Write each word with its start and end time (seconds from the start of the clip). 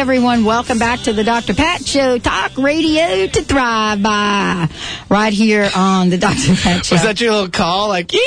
everyone. 0.00 0.46
Welcome 0.46 0.78
back 0.78 1.00
to 1.00 1.12
the 1.12 1.22
Dr. 1.22 1.52
Pat 1.52 1.86
Show, 1.86 2.16
talk 2.18 2.56
radio 2.56 3.26
to 3.26 3.42
thrive 3.42 4.02
by. 4.02 4.66
Right 5.10 5.32
here 5.32 5.68
on 5.74 6.08
the 6.08 6.18
Dr. 6.18 6.54
Pat 6.62 6.86
Show. 6.86 6.94
Was 6.94 7.02
that 7.02 7.20
your 7.20 7.32
little 7.32 7.50
call? 7.50 7.88
Like, 7.88 8.12
yeah! 8.12 8.20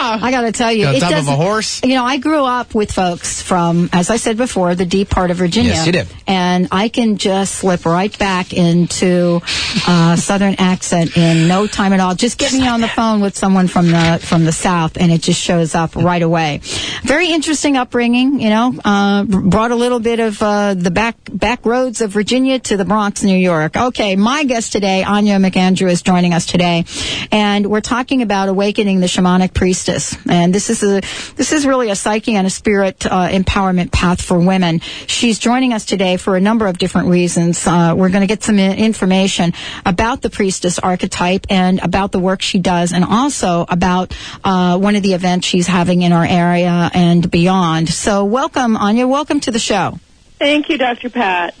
I 0.00 0.30
got 0.30 0.42
to 0.42 0.52
tell 0.52 0.72
you, 0.72 0.86
On 0.86 0.94
it 0.94 1.00
top 1.00 1.12
of 1.12 1.28
a 1.28 1.36
horse? 1.36 1.82
You 1.84 1.94
know, 1.94 2.04
I 2.04 2.16
grew 2.16 2.42
up 2.42 2.74
with 2.74 2.90
folks 2.90 3.42
from, 3.42 3.90
as 3.92 4.08
I 4.08 4.16
said 4.16 4.38
before, 4.38 4.74
the 4.74 4.86
deep 4.86 5.10
part 5.10 5.30
of 5.30 5.36
Virginia. 5.36 5.72
Yes, 5.72 5.84
you 5.84 5.92
did. 5.92 6.08
And 6.26 6.68
I 6.72 6.88
can 6.88 7.18
just 7.18 7.56
slip 7.56 7.84
right 7.84 8.16
back 8.18 8.54
into 8.54 9.42
uh, 9.86 10.16
southern 10.16 10.54
accent 10.54 11.16
in 11.18 11.46
no 11.46 11.66
time 11.66 11.92
at 11.92 12.00
all. 12.00 12.14
Just 12.14 12.38
get 12.38 12.54
me 12.54 12.66
on 12.66 12.80
the 12.80 12.88
phone 12.88 13.20
with 13.20 13.36
someone 13.36 13.68
from 13.68 13.88
the 13.88 14.18
from 14.22 14.44
the 14.46 14.52
south, 14.52 14.96
and 14.96 15.12
it 15.12 15.20
just 15.20 15.40
shows 15.40 15.74
up 15.74 15.94
right 15.94 16.22
away. 16.22 16.60
Very 17.02 17.30
interesting 17.30 17.76
upbringing. 17.76 18.40
You 18.40 18.48
know, 18.48 18.74
uh, 18.82 19.24
brought 19.24 19.72
a 19.72 19.76
little 19.76 20.00
bit 20.00 20.20
of 20.20 20.42
uh, 20.42 20.72
the 20.72 20.90
back 20.90 21.16
back 21.30 21.66
roads 21.66 22.00
of 22.00 22.10
Virginia 22.12 22.58
to 22.60 22.78
the 22.78 22.86
Bronx, 22.86 23.22
New 23.22 23.36
York. 23.36 23.76
Okay, 23.76 24.16
my 24.16 24.44
guest 24.44 24.72
today, 24.72 25.04
Anya 25.04 25.38
McAndrew, 25.38 25.90
is 25.90 26.00
joining 26.00 26.29
us 26.32 26.46
today, 26.46 26.84
and 27.30 27.66
we're 27.66 27.80
talking 27.80 28.22
about 28.22 28.48
awakening 28.48 29.00
the 29.00 29.06
shamanic 29.06 29.54
priestess. 29.54 30.16
And 30.28 30.54
this 30.54 30.70
is 30.70 30.82
a 30.82 31.00
this 31.36 31.52
is 31.52 31.66
really 31.66 31.90
a 31.90 31.96
psyche 31.96 32.34
and 32.34 32.46
a 32.46 32.50
spirit 32.50 33.06
uh, 33.06 33.28
empowerment 33.28 33.92
path 33.92 34.20
for 34.20 34.38
women. 34.38 34.80
She's 35.06 35.38
joining 35.38 35.72
us 35.72 35.84
today 35.84 36.16
for 36.16 36.36
a 36.36 36.40
number 36.40 36.66
of 36.66 36.78
different 36.78 37.08
reasons. 37.08 37.66
Uh, 37.66 37.94
we're 37.96 38.08
going 38.10 38.22
to 38.22 38.26
get 38.26 38.42
some 38.42 38.58
information 38.58 39.52
about 39.84 40.22
the 40.22 40.30
priestess 40.30 40.78
archetype 40.78 41.46
and 41.50 41.80
about 41.80 42.12
the 42.12 42.18
work 42.18 42.42
she 42.42 42.58
does, 42.58 42.92
and 42.92 43.04
also 43.04 43.66
about 43.68 44.16
uh, 44.44 44.78
one 44.78 44.96
of 44.96 45.02
the 45.02 45.14
events 45.14 45.46
she's 45.46 45.66
having 45.66 46.02
in 46.02 46.12
our 46.12 46.24
area 46.24 46.90
and 46.94 47.30
beyond. 47.30 47.88
So, 47.88 48.24
welcome, 48.24 48.76
Anya. 48.76 49.06
Welcome 49.06 49.40
to 49.40 49.50
the 49.50 49.58
show. 49.58 49.98
Thank 50.38 50.68
you, 50.68 50.78
Dr. 50.78 51.10
Pat. 51.10 51.54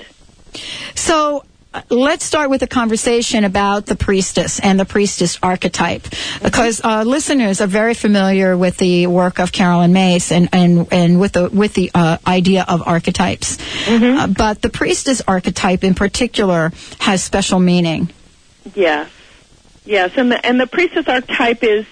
So 0.94 1.44
let's 1.88 2.24
start 2.24 2.50
with 2.50 2.62
a 2.62 2.66
conversation 2.66 3.44
about 3.44 3.86
the 3.86 3.96
priestess 3.96 4.60
and 4.60 4.78
the 4.78 4.84
priestess 4.84 5.38
archetype, 5.42 6.02
because 6.42 6.80
uh, 6.82 7.02
listeners 7.04 7.60
are 7.60 7.66
very 7.66 7.94
familiar 7.94 8.56
with 8.56 8.76
the 8.78 9.06
work 9.06 9.38
of 9.38 9.52
Caroline 9.52 9.92
Myss 9.92 10.32
and 10.32 10.48
and, 10.52 10.92
and 10.92 11.20
with 11.20 11.32
the 11.32 11.48
with 11.50 11.74
the 11.74 11.90
uh, 11.94 12.18
idea 12.26 12.64
of 12.68 12.86
archetypes. 12.86 13.58
Uh, 13.88 14.26
but 14.26 14.62
the 14.62 14.70
priestess 14.70 15.22
archetype 15.26 15.84
in 15.84 15.94
particular 15.94 16.72
has 16.98 17.22
special 17.22 17.60
meaning. 17.60 18.10
Yes. 18.74 19.10
Yes, 19.86 20.12
and 20.16 20.30
the, 20.30 20.46
and 20.46 20.60
the 20.60 20.66
priestess 20.66 21.08
archetype 21.08 21.64
is, 21.64 21.86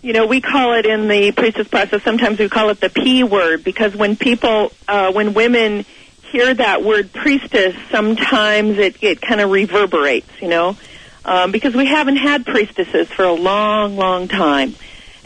you 0.00 0.12
know, 0.12 0.26
we 0.26 0.40
call 0.40 0.74
it 0.74 0.86
in 0.86 1.08
the 1.08 1.32
priestess 1.32 1.66
process, 1.66 2.02
sometimes 2.02 2.38
we 2.38 2.48
call 2.48 2.70
it 2.70 2.80
the 2.80 2.88
P 2.88 3.24
word, 3.24 3.64
because 3.64 3.94
when 3.96 4.16
people, 4.16 4.70
uh, 4.86 5.12
when 5.12 5.34
women 5.34 5.84
hear 6.34 6.52
that 6.52 6.82
word 6.82 7.12
priestess, 7.12 7.76
sometimes 7.92 8.76
it, 8.78 8.96
it 9.00 9.20
kind 9.20 9.40
of 9.40 9.50
reverberates, 9.50 10.28
you 10.42 10.48
know, 10.48 10.76
um, 11.24 11.52
because 11.52 11.76
we 11.76 11.86
haven't 11.86 12.16
had 12.16 12.44
priestesses 12.44 13.08
for 13.08 13.24
a 13.24 13.32
long, 13.32 13.96
long 13.96 14.26
time. 14.26 14.74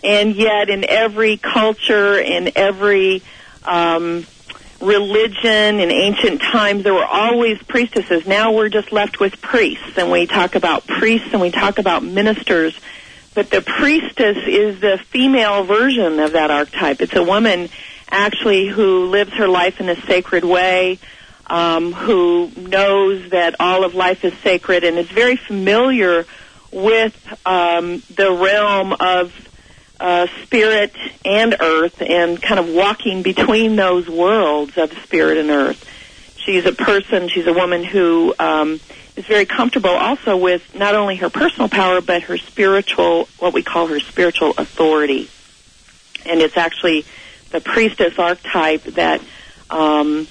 And 0.04 0.36
yet 0.36 0.68
in 0.68 0.84
every 0.86 1.38
culture, 1.38 2.20
in 2.20 2.52
every, 2.54 3.22
um, 3.64 4.26
religion 4.80 5.80
in 5.80 5.90
ancient 5.90 6.40
times 6.40 6.84
there 6.84 6.94
were 6.94 7.04
always 7.04 7.60
priestesses. 7.64 8.26
Now 8.26 8.52
we're 8.52 8.68
just 8.68 8.92
left 8.92 9.18
with 9.18 9.40
priests 9.40 9.96
and 9.96 10.10
we 10.10 10.26
talk 10.26 10.54
about 10.54 10.86
priests 10.86 11.30
and 11.32 11.40
we 11.40 11.50
talk 11.50 11.78
about 11.78 12.04
ministers. 12.04 12.78
But 13.34 13.50
the 13.50 13.60
priestess 13.60 14.36
is 14.46 14.80
the 14.80 14.98
female 14.98 15.64
version 15.64 16.20
of 16.20 16.32
that 16.32 16.50
archetype. 16.50 17.00
It's 17.00 17.16
a 17.16 17.24
woman 17.24 17.70
actually 18.10 18.66
who 18.66 19.06
lives 19.06 19.32
her 19.34 19.48
life 19.48 19.80
in 19.80 19.88
a 19.88 20.00
sacred 20.02 20.44
way 20.44 20.98
um, 21.46 21.92
who 21.92 22.50
knows 22.56 23.30
that 23.30 23.56
all 23.60 23.84
of 23.84 23.94
life 23.94 24.24
is 24.24 24.34
sacred 24.38 24.84
and 24.84 24.98
is 24.98 25.08
very 25.08 25.36
familiar 25.36 26.26
with 26.70 27.14
um, 27.46 28.02
the 28.14 28.32
realm 28.32 28.92
of 28.92 29.32
uh, 30.00 30.26
spirit 30.42 30.94
and 31.24 31.56
earth 31.60 32.02
and 32.02 32.40
kind 32.40 32.60
of 32.60 32.68
walking 32.68 33.22
between 33.22 33.76
those 33.76 34.08
worlds 34.08 34.76
of 34.76 34.92
spirit 35.02 35.38
and 35.38 35.50
earth. 35.50 35.84
She's 36.36 36.66
a 36.66 36.72
person, 36.72 37.28
she's 37.28 37.46
a 37.46 37.52
woman 37.52 37.82
who 37.82 38.34
um, 38.38 38.80
is 39.16 39.26
very 39.26 39.46
comfortable 39.46 39.90
also 39.90 40.36
with 40.36 40.74
not 40.74 40.94
only 40.94 41.16
her 41.16 41.30
personal 41.30 41.68
power 41.68 42.00
but 42.00 42.22
her 42.24 42.38
spiritual, 42.38 43.28
what 43.38 43.52
we 43.52 43.62
call 43.62 43.88
her 43.88 44.00
spiritual 44.00 44.54
authority. 44.56 45.28
And 46.26 46.40
it's 46.40 46.56
actually 46.56 47.06
the 47.50 47.60
priestess 47.60 48.18
archetype 48.18 48.84
that 48.84 49.20
um, 49.70 50.26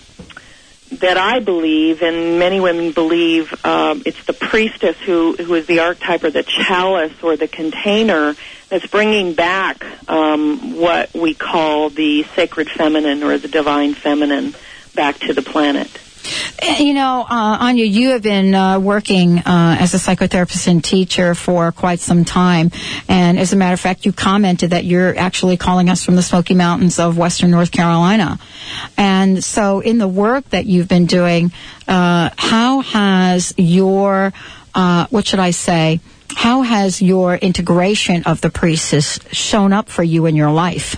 that 0.92 1.18
I 1.18 1.40
believe, 1.40 2.02
and 2.02 2.40
many 2.40 2.60
women 2.60 2.94
believe, 2.94 3.54
um, 3.66 4.04
it's 4.06 4.24
the 4.26 4.34
priestess 4.34 4.98
who 5.06 5.34
who 5.34 5.54
is 5.56 5.66
the 5.68 5.80
archetype 5.80 6.24
or 6.24 6.32
the 6.32 6.44
chalice 6.44 7.14
or 7.22 7.36
the 7.36 7.48
container 7.48 8.36
that's 8.70 8.88
bringing 8.88 9.34
back 9.34 9.84
um, 10.10 10.76
what 10.76 11.14
we 11.14 11.34
call 11.34 11.90
the 11.90 12.24
sacred 12.36 12.70
feminine 12.70 13.24
or 13.24 13.38
the 13.38 13.48
divine 13.48 13.94
feminine 13.94 14.56
back 14.96 15.20
to 15.20 15.34
the 15.34 15.42
planet. 15.42 15.90
Eh, 16.60 16.84
You 16.84 16.94
know, 16.94 17.22
uh, 17.22 17.58
Anya, 17.60 17.86
you 17.86 18.10
have 18.10 18.22
been 18.22 18.54
uh, 18.54 18.80
working 18.80 19.40
uh, 19.40 19.78
as 19.80 19.94
a 19.94 19.98
psychotherapist 19.98 20.68
and 20.68 20.84
teacher 20.84 21.36
for 21.36 21.72
quite 21.72 22.00
some 22.00 22.26
time. 22.26 22.72
And 23.08 23.40
as 23.40 23.54
a 23.54 23.56
matter 23.56 23.74
of 23.74 23.80
fact, 23.80 24.06
you 24.06 24.14
commented 24.14 24.72
that 24.72 24.86
you're 24.86 25.18
actually 25.18 25.58
calling 25.58 25.90
us 25.90 26.04
from 26.04 26.16
the 26.16 26.24
Smoky 26.24 26.54
Mountains 26.54 27.00
of 27.00 27.18
Western 27.18 27.52
North 27.52 27.72
Carolina. 27.72 28.40
And 28.98 29.44
so, 29.44 29.80
in 29.80 29.98
the 29.98 30.08
work 30.08 30.50
that 30.50 30.66
you've 30.66 30.88
been 30.88 31.06
doing, 31.06 31.52
uh, 31.88 32.30
how 32.38 32.82
has 32.82 33.54
your, 33.58 34.34
uh, 34.76 35.08
what 35.10 35.26
should 35.28 35.40
I 35.40 35.52
say, 35.52 36.00
how 36.36 36.62
has 36.62 37.02
your 37.02 37.36
integration 37.36 38.24
of 38.24 38.42
the 38.42 38.50
priestess 38.50 39.20
shown 39.32 39.74
up 39.74 39.90
for 39.90 40.04
you 40.04 40.26
in 40.26 40.36
your 40.36 40.52
life? 40.52 40.98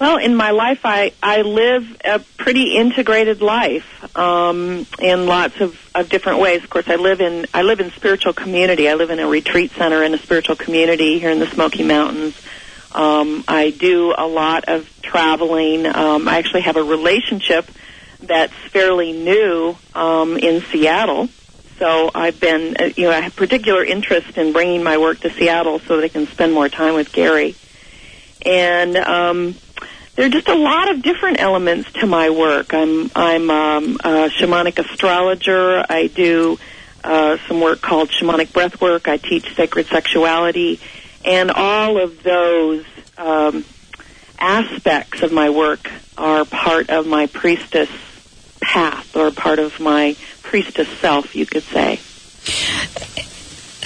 Well, 0.00 0.16
in 0.16 0.34
my 0.34 0.50
life, 0.50 0.80
I, 0.84 1.12
I 1.22 1.42
live 1.42 1.96
a 2.04 2.18
pretty 2.36 2.76
integrated 2.76 3.40
life 3.40 4.01
um, 4.14 4.86
in 4.98 5.26
lots 5.26 5.60
of, 5.60 5.78
of 5.94 6.08
different 6.08 6.40
ways. 6.40 6.62
Of 6.62 6.70
course, 6.70 6.88
I 6.88 6.96
live 6.96 7.20
in 7.20 7.46
I 7.54 7.62
live 7.62 7.80
in 7.80 7.90
spiritual 7.92 8.32
community. 8.32 8.88
I 8.88 8.94
live 8.94 9.10
in 9.10 9.18
a 9.18 9.26
retreat 9.26 9.72
center 9.72 10.02
in 10.02 10.14
a 10.14 10.18
spiritual 10.18 10.56
community 10.56 11.18
here 11.18 11.30
in 11.30 11.38
the 11.38 11.46
Smoky 11.46 11.82
Mountains. 11.82 12.40
Um, 12.92 13.44
I 13.48 13.70
do 13.70 14.14
a 14.16 14.26
lot 14.26 14.64
of 14.68 14.88
traveling. 15.02 15.86
Um, 15.86 16.28
I 16.28 16.38
actually 16.38 16.62
have 16.62 16.76
a 16.76 16.82
relationship 16.82 17.70
that's 18.20 18.54
fairly 18.70 19.12
new 19.12 19.76
um, 19.94 20.36
in 20.36 20.62
Seattle. 20.62 21.28
So 21.78 22.10
I've 22.14 22.38
been, 22.38 22.76
uh, 22.78 22.90
you 22.96 23.04
know, 23.04 23.10
I 23.10 23.20
have 23.20 23.34
particular 23.34 23.84
interest 23.84 24.36
in 24.36 24.52
bringing 24.52 24.84
my 24.84 24.98
work 24.98 25.20
to 25.20 25.30
Seattle 25.30 25.80
so 25.80 25.96
that 25.96 26.04
I 26.04 26.08
can 26.08 26.26
spend 26.26 26.52
more 26.52 26.68
time 26.68 26.94
with 26.94 27.12
Gary. 27.12 27.56
And 28.44 28.96
um, 28.96 29.54
there 30.22 30.28
are 30.28 30.30
just 30.30 30.46
a 30.46 30.54
lot 30.54 30.88
of 30.88 31.02
different 31.02 31.40
elements 31.40 31.90
to 31.94 32.06
my 32.06 32.30
work. 32.30 32.72
I'm 32.72 33.10
I'm 33.12 33.50
um, 33.50 33.96
a 34.04 34.28
shamanic 34.28 34.78
astrologer. 34.78 35.84
I 35.88 36.06
do 36.06 36.60
uh, 37.02 37.38
some 37.48 37.60
work 37.60 37.80
called 37.80 38.10
shamanic 38.10 38.52
breath 38.52 38.80
work. 38.80 39.08
I 39.08 39.16
teach 39.16 39.52
sacred 39.56 39.86
sexuality, 39.86 40.80
and 41.24 41.50
all 41.50 42.00
of 42.00 42.22
those 42.22 42.84
um, 43.18 43.64
aspects 44.38 45.22
of 45.22 45.32
my 45.32 45.50
work 45.50 45.90
are 46.16 46.44
part 46.44 46.88
of 46.90 47.08
my 47.08 47.26
priestess 47.26 47.90
path, 48.60 49.16
or 49.16 49.32
part 49.32 49.58
of 49.58 49.80
my 49.80 50.16
priestess 50.44 50.86
self, 51.00 51.34
you 51.34 51.46
could 51.46 51.64
say. 51.64 51.98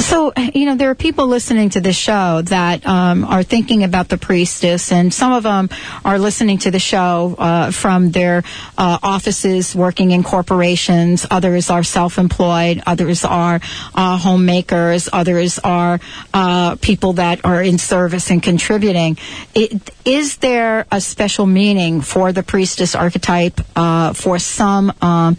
So, 0.07 0.33
you 0.55 0.67
know, 0.67 0.77
there 0.77 0.89
are 0.91 0.95
people 0.95 1.27
listening 1.27 1.71
to 1.71 1.81
this 1.81 1.97
show 1.97 2.41
that 2.43 2.87
um, 2.87 3.25
are 3.25 3.43
thinking 3.43 3.83
about 3.83 4.09
the 4.09 4.17
priestess, 4.17 4.93
and 4.93 5.13
some 5.13 5.33
of 5.33 5.43
them 5.43 5.69
are 6.05 6.21
listening 6.21 6.59
to 6.59 6.71
the 6.71 6.79
show 6.79 7.35
uh, 7.37 7.73
from 7.73 8.13
their 8.13 8.45
uh, 8.79 8.99
offices 9.03 9.75
working 9.75 10.13
in 10.13 10.23
corporations. 10.23 11.27
Others 11.29 11.71
are 11.71 11.83
self 11.83 12.19
employed. 12.19 12.85
Others 12.87 13.25
are 13.25 13.61
uh, 13.97 14.17
homemakers. 14.17 15.09
Others 15.13 15.59
are 15.65 15.99
uh, 16.33 16.77
people 16.77 17.15
that 17.15 17.45
are 17.45 17.61
in 17.61 17.77
service 17.77 18.31
and 18.31 18.41
contributing. 18.41 19.19
It, 19.57 19.91
is 20.05 20.37
there 20.37 20.87
a 20.93 21.01
special 21.01 21.47
meaning 21.47 22.01
for 22.01 22.31
the 22.31 22.45
priestess 22.45 22.95
archetype 22.95 23.61
uh, 23.75 24.13
for 24.13 24.39
some? 24.39 24.93
Um, 25.03 25.37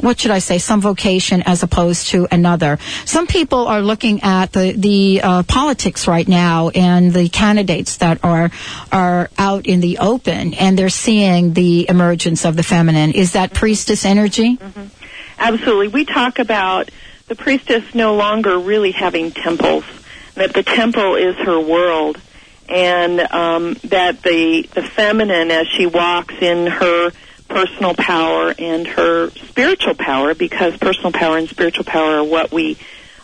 what 0.00 0.20
should 0.20 0.30
I 0.30 0.38
say, 0.38 0.58
some 0.58 0.80
vocation 0.80 1.42
as 1.46 1.62
opposed 1.62 2.08
to 2.08 2.26
another. 2.30 2.78
Some 3.04 3.26
people 3.26 3.66
are 3.66 3.82
looking 3.82 4.22
at 4.22 4.52
the 4.52 4.72
the 4.72 5.20
uh, 5.22 5.42
politics 5.44 6.06
right 6.06 6.26
now 6.26 6.68
and 6.70 7.12
the 7.12 7.28
candidates 7.28 7.98
that 7.98 8.24
are 8.24 8.50
are 8.92 9.30
out 9.38 9.66
in 9.66 9.80
the 9.80 9.98
open, 9.98 10.54
and 10.54 10.78
they're 10.78 10.88
seeing 10.88 11.52
the 11.54 11.88
emergence 11.88 12.44
of 12.44 12.56
the 12.56 12.62
feminine. 12.62 13.12
Is 13.12 13.32
that 13.32 13.54
priestess 13.54 14.04
energy? 14.04 14.58
Absolutely. 15.38 15.88
We 15.88 16.04
talk 16.04 16.38
about 16.38 16.90
the 17.28 17.34
priestess 17.34 17.94
no 17.94 18.14
longer 18.14 18.58
really 18.58 18.90
having 18.90 19.30
temples, 19.30 19.84
that 20.34 20.52
the 20.52 20.62
temple 20.62 21.14
is 21.14 21.36
her 21.36 21.60
world, 21.60 22.20
and 22.68 23.20
um, 23.32 23.74
that 23.84 24.22
the 24.22 24.68
the 24.74 24.82
feminine, 24.82 25.50
as 25.50 25.66
she 25.68 25.86
walks 25.86 26.34
in 26.40 26.66
her 26.66 27.12
personal 27.50 27.94
power 27.94 28.54
and 28.58 28.86
her 28.86 29.30
spiritual 29.30 29.94
power 29.94 30.34
because 30.34 30.76
personal 30.76 31.12
power 31.12 31.36
and 31.36 31.48
spiritual 31.48 31.84
power 31.84 32.20
are 32.20 32.24
what 32.24 32.50
we 32.52 32.78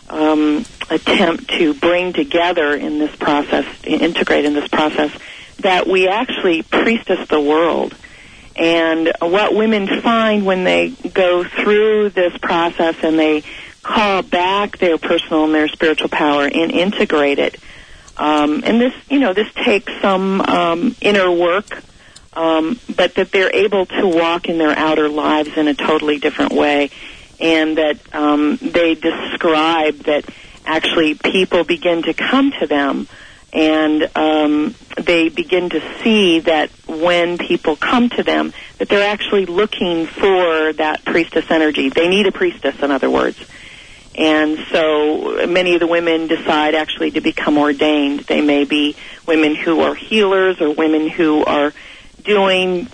um, 0.09 0.65
attempt 0.89 1.49
to 1.49 1.73
bring 1.73 2.13
together 2.13 2.73
in 2.73 2.99
this 2.99 3.15
process, 3.15 3.65
integrate 3.83 4.45
in 4.45 4.53
this 4.53 4.67
process, 4.67 5.11
that 5.59 5.87
we 5.87 6.07
actually 6.07 6.61
priestess 6.61 7.27
the 7.29 7.39
world. 7.39 7.95
And 8.55 9.11
what 9.19 9.55
women 9.55 9.87
find 10.01 10.45
when 10.45 10.63
they 10.63 10.89
go 10.89 11.43
through 11.43 12.09
this 12.09 12.35
process 12.37 12.95
and 13.03 13.17
they 13.17 13.43
call 13.83 14.21
back 14.23 14.77
their 14.77 14.97
personal 14.97 15.45
and 15.45 15.53
their 15.53 15.67
spiritual 15.67 16.09
power 16.09 16.45
and 16.45 16.71
integrate 16.71 17.39
it, 17.39 17.57
um, 18.17 18.63
and 18.65 18.81
this, 18.81 18.93
you 19.09 19.19
know, 19.19 19.33
this 19.33 19.51
takes 19.53 19.93
some 20.01 20.41
um, 20.41 20.95
inner 21.01 21.31
work, 21.31 21.83
um, 22.37 22.79
but 22.95 23.15
that 23.15 23.31
they're 23.31 23.53
able 23.53 23.85
to 23.85 24.07
walk 24.07 24.47
in 24.47 24.57
their 24.57 24.77
outer 24.77 25.09
lives 25.09 25.57
in 25.57 25.67
a 25.67 25.73
totally 25.73 26.19
different 26.19 26.53
way, 26.53 26.91
and 27.39 27.77
that 27.77 27.99
um, 28.13 28.57
they 28.57 28.95
describe 28.95 29.95
that 30.03 30.25
actually 30.65 31.15
people 31.15 31.63
begin 31.63 32.03
to 32.03 32.13
come 32.13 32.51
to 32.59 32.67
them 32.67 33.07
and 33.53 34.09
um, 34.15 34.75
they 34.97 35.29
begin 35.29 35.69
to 35.69 35.81
see 36.03 36.41
that 36.41 36.69
when 36.87 37.37
people 37.37 37.75
come 37.75 38.09
to 38.09 38.21
them, 38.21 38.53
that 38.77 38.89
they're 38.89 39.09
actually 39.09 39.45
looking 39.45 40.05
for 40.05 40.73
that 40.73 41.03
priestess 41.05 41.49
energy. 41.49 41.89
They 41.89 42.07
need 42.07 42.27
a 42.27 42.31
priestess, 42.31 42.75
in 42.81 42.91
other 42.91 43.09
words. 43.09 43.39
And 44.15 44.59
so 44.71 45.47
many 45.47 45.75
of 45.75 45.79
the 45.79 45.87
women 45.87 46.27
decide 46.27 46.75
actually 46.75 47.11
to 47.11 47.21
become 47.21 47.57
ordained. 47.57 48.21
They 48.21 48.41
may 48.41 48.65
be 48.65 48.95
women 49.25 49.55
who 49.55 49.81
are 49.81 49.95
healers 49.95 50.59
or 50.59 50.71
women 50.73 51.07
who 51.07 51.45
are 51.45 51.71
doing 52.27 52.87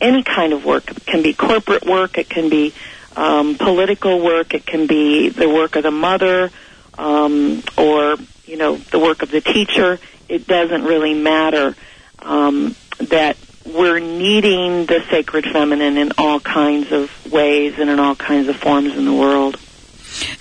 any 0.00 0.22
kind 0.24 0.52
of 0.52 0.64
work. 0.64 0.90
It 0.90 1.06
can 1.06 1.22
be 1.22 1.34
corporate 1.34 1.84
work, 1.86 2.18
it 2.18 2.28
can 2.28 2.48
be 2.48 2.74
um, 3.14 3.56
political 3.56 4.20
work, 4.20 4.54
it 4.54 4.66
can 4.66 4.86
be 4.86 5.28
the 5.28 5.48
work 5.48 5.76
of 5.76 5.84
the 5.84 5.90
mother, 5.90 6.50
um, 6.96 7.62
or 7.76 8.16
you 8.46 8.56
know 8.56 8.76
the 8.76 8.98
work 8.98 9.22
of 9.22 9.30
the 9.30 9.40
teacher. 9.40 10.00
It 10.28 10.46
doesn't 10.46 10.84
really 10.84 11.14
matter 11.14 11.76
um, 12.20 12.74
that 12.98 13.36
we're 13.64 13.98
needing 13.98 14.86
the 14.86 15.04
sacred 15.10 15.44
feminine 15.44 15.98
in 15.98 16.12
all 16.16 16.40
kinds 16.40 16.90
of 16.90 17.10
ways 17.30 17.74
and 17.78 17.90
in 17.90 18.00
all 18.00 18.16
kinds 18.16 18.48
of 18.48 18.56
forms 18.56 18.96
in 18.96 19.04
the 19.04 19.14
world. 19.14 19.58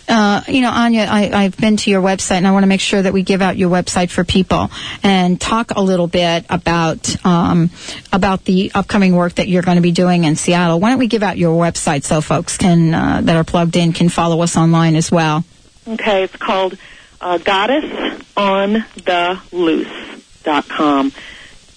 Uh, 0.08 0.42
you 0.48 0.62
know, 0.62 0.72
Anya, 0.72 1.08
I, 1.10 1.44
have 1.44 1.58
been 1.58 1.78
to 1.78 1.90
your 1.90 2.02
website, 2.02 2.38
and 2.38 2.48
I 2.48 2.52
want 2.52 2.64
to 2.64 2.68
make 2.68 2.80
sure 2.80 3.02
that 3.02 3.14
we 3.14 3.24
give 3.24 3.42
out 3.42 3.58
your 3.58 3.70
website 3.70 4.10
for 4.10 4.24
people 4.24 4.72
and 5.04 5.40
talk 5.40 5.72
a 5.72 5.82
little 5.82 6.08
bit 6.08 6.46
about 6.50 7.26
um, 7.26 7.70
about 8.14 8.46
the 8.46 8.72
upcoming 8.74 9.16
work 9.16 9.36
that 9.36 9.48
you're 9.48 9.64
going 9.64 9.76
to 9.76 9.82
be 9.82 9.92
doing 9.92 10.24
in 10.24 10.36
Seattle. 10.36 10.80
Why 10.80 10.90
don't 10.90 11.00
we 11.00 11.08
give 11.08 11.24
out 11.24 11.38
your 11.38 11.60
website 11.60 12.04
so 12.04 12.22
folks 12.22 12.58
can 12.58 12.94
uh, 12.94 13.22
that 13.22 13.36
are 13.36 13.44
plugged 13.44 13.76
in 13.76 13.94
can 13.94 14.10
follow 14.10 14.42
us 14.42 14.56
online 14.56 14.96
as 14.96 15.12
well? 15.12 15.44
Okay, 15.88 16.24
it's 16.24 16.36
called 16.36 16.78
uh, 17.22 17.38
Goddess 17.38 18.22
on 18.36 18.86
the 19.04 19.42
Loose 19.52 20.24
dot 20.44 20.68
com. 20.68 21.12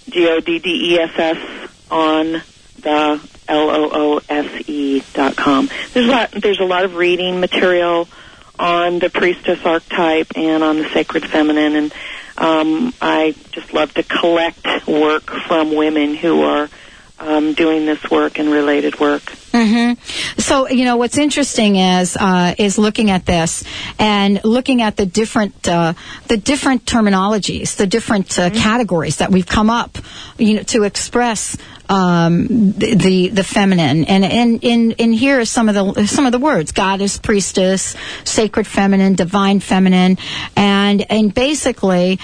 G 0.09 0.27
O 0.27 0.39
D 0.39 0.59
D 0.59 0.93
E 0.93 0.99
S 0.99 1.11
S 1.17 1.69
on 1.89 2.41
the 2.81 3.21
L 3.51 3.69
O 3.69 3.89
O 3.93 4.21
S 4.29 4.69
E 4.69 5.03
dot 5.13 5.35
com. 5.35 5.69
There's 5.93 6.07
a 6.07 6.09
lot. 6.09 6.31
There's 6.31 6.59
a 6.59 6.65
lot 6.65 6.85
of 6.85 6.95
reading 6.95 7.39
material 7.39 8.07
on 8.57 8.99
the 8.99 9.09
priestess 9.09 9.59
archetype 9.65 10.27
and 10.35 10.63
on 10.63 10.77
the 10.77 10.87
sacred 10.89 11.25
feminine, 11.25 11.75
and 11.75 11.93
um, 12.37 12.93
I 13.01 13.35
just 13.51 13.73
love 13.73 13.93
to 13.95 14.03
collect 14.03 14.87
work 14.87 15.29
from 15.47 15.75
women 15.75 16.15
who 16.15 16.43
are 16.43 16.69
um, 17.21 17.53
doing 17.53 17.85
this 17.85 18.09
work 18.09 18.39
and 18.39 18.49
related 18.49 18.99
work. 18.99 19.23
Mm-hmm. 19.51 20.39
So 20.39 20.69
you 20.69 20.85
know 20.85 20.97
what's 20.97 21.17
interesting 21.17 21.75
is 21.75 22.17
uh, 22.17 22.55
is 22.57 22.77
looking 22.77 23.11
at 23.11 23.25
this 23.25 23.63
and 23.99 24.43
looking 24.43 24.81
at 24.81 24.95
the 24.95 25.05
different 25.05 25.67
uh, 25.67 25.93
the 26.27 26.37
different 26.37 26.85
terminologies, 26.85 27.75
the 27.75 27.87
different 27.87 28.39
uh, 28.39 28.49
mm-hmm. 28.49 28.57
categories 28.57 29.17
that 29.17 29.29
we've 29.29 29.45
come 29.45 29.69
up, 29.69 29.97
you 30.37 30.55
know, 30.55 30.63
to 30.63 30.83
express 30.83 31.57
um, 31.91 32.47
the 32.47 33.29
the 33.33 33.43
feminine. 33.43 34.05
And 34.05 34.23
in 34.23 34.59
in 34.59 34.91
in 34.91 35.11
here 35.11 35.41
are 35.41 35.45
some 35.45 35.67
of 35.67 35.75
the 35.75 36.07
some 36.07 36.25
of 36.25 36.31
the 36.31 36.39
words: 36.39 36.71
goddess, 36.71 37.17
priestess, 37.17 37.95
sacred 38.23 38.65
feminine, 38.65 39.15
divine 39.15 39.59
feminine, 39.59 40.17
and 40.55 41.05
and 41.11 41.33
basically, 41.33 42.19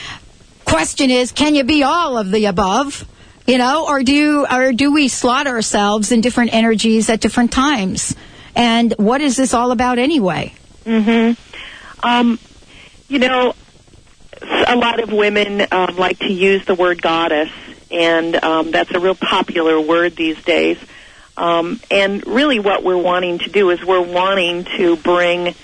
question 0.64 1.12
is, 1.12 1.34
can 1.34 1.54
you 1.54 1.66
be 1.66 1.84
all 1.84 2.18
of 2.18 2.32
the 2.32 2.46
above? 2.46 3.06
You 3.46 3.58
know, 3.58 3.88
or 3.88 4.04
do 4.04 4.46
or 4.50 4.72
do 4.72 4.94
we 4.94 5.10
slot 5.10 5.48
ourselves 5.48 6.12
in 6.12 6.22
different 6.22 6.54
energies 6.54 7.10
at 7.10 7.20
different 7.20 7.52
times? 7.52 8.16
And 8.56 8.94
what 8.98 9.22
is 9.22 9.36
this 9.36 9.54
all 9.54 9.72
about 9.72 10.00
anyway? 10.00 10.54
Hmm. 10.86 11.34
Um. 12.02 12.40
You 13.10 13.20
know, 13.20 13.56
a 14.42 14.76
lot 14.76 15.02
of 15.02 15.14
women 15.14 15.66
um, 15.72 15.96
like 15.96 16.20
to 16.20 16.28
use 16.28 16.66
the 16.66 16.76
word 16.76 17.02
goddess, 17.02 17.50
and 17.92 18.36
um, 18.44 18.72
that's 18.72 18.92
a 18.92 19.00
real 19.00 19.16
popular 19.16 19.80
word 19.80 20.16
these 20.16 20.42
days. 20.44 20.78
Um, 21.36 21.80
and 21.92 22.26
really, 22.26 22.60
what 22.60 22.84
we're 22.84 22.98
wanting 22.98 23.40
to 23.40 23.50
do 23.50 23.70
is 23.70 23.84
we're 23.84 24.02
wanting 24.02 24.66
to 24.78 24.96
bring 24.98 25.56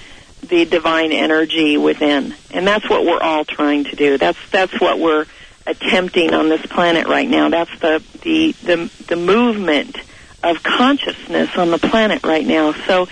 the 0.42 0.66
divine 0.66 1.12
energy 1.12 1.78
within, 1.78 2.36
and 2.52 2.68
that's 2.68 2.88
what 2.90 3.06
we're 3.06 3.22
all 3.22 3.44
trying 3.46 3.86
to 3.86 3.96
do. 3.96 4.18
That's 4.18 4.38
that's 4.52 4.80
what 4.80 5.00
we're 5.00 5.26
attempting 5.66 6.34
on 6.34 6.50
this 6.50 6.66
planet 6.66 7.08
right 7.08 7.28
now. 7.28 7.50
That's 7.50 7.72
the 7.80 8.04
the 8.22 8.52
the, 8.64 8.92
the 9.08 9.16
movement 9.16 9.98
of 10.44 10.62
consciousness 10.62 11.56
on 11.58 11.72
the 11.72 11.80
planet 11.80 12.24
right 12.24 12.46
now. 12.46 12.74
So. 12.74 13.08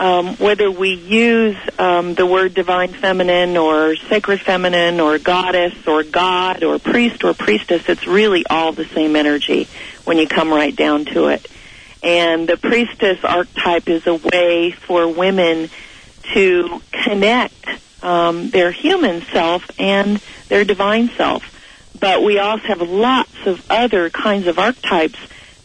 Um, 0.00 0.36
whether 0.36 0.70
we 0.70 0.94
use 0.94 1.56
um, 1.78 2.14
the 2.14 2.24
word 2.24 2.54
divine 2.54 2.94
feminine 2.94 3.58
or 3.58 3.96
sacred 3.96 4.40
feminine 4.40 4.98
or 4.98 5.18
goddess 5.18 5.74
or 5.86 6.02
god 6.04 6.64
or 6.64 6.78
priest 6.78 7.22
or 7.22 7.34
priestess, 7.34 7.86
it's 7.86 8.06
really 8.06 8.46
all 8.48 8.72
the 8.72 8.86
same 8.86 9.14
energy 9.14 9.68
when 10.04 10.16
you 10.16 10.26
come 10.26 10.50
right 10.50 10.74
down 10.74 11.04
to 11.04 11.26
it. 11.26 11.46
And 12.02 12.48
the 12.48 12.56
priestess 12.56 13.22
archetype 13.22 13.90
is 13.90 14.06
a 14.06 14.14
way 14.14 14.70
for 14.70 15.06
women 15.12 15.68
to 16.32 16.80
connect 16.90 17.68
um, 18.02 18.48
their 18.48 18.70
human 18.72 19.20
self 19.20 19.70
and 19.78 20.18
their 20.48 20.64
divine 20.64 21.10
self 21.10 21.44
but 22.00 22.22
we 22.22 22.38
also 22.38 22.66
have 22.66 22.80
lots 22.80 23.34
of 23.46 23.62
other 23.70 24.08
kinds 24.08 24.46
of 24.46 24.58
archetypes 24.58 25.18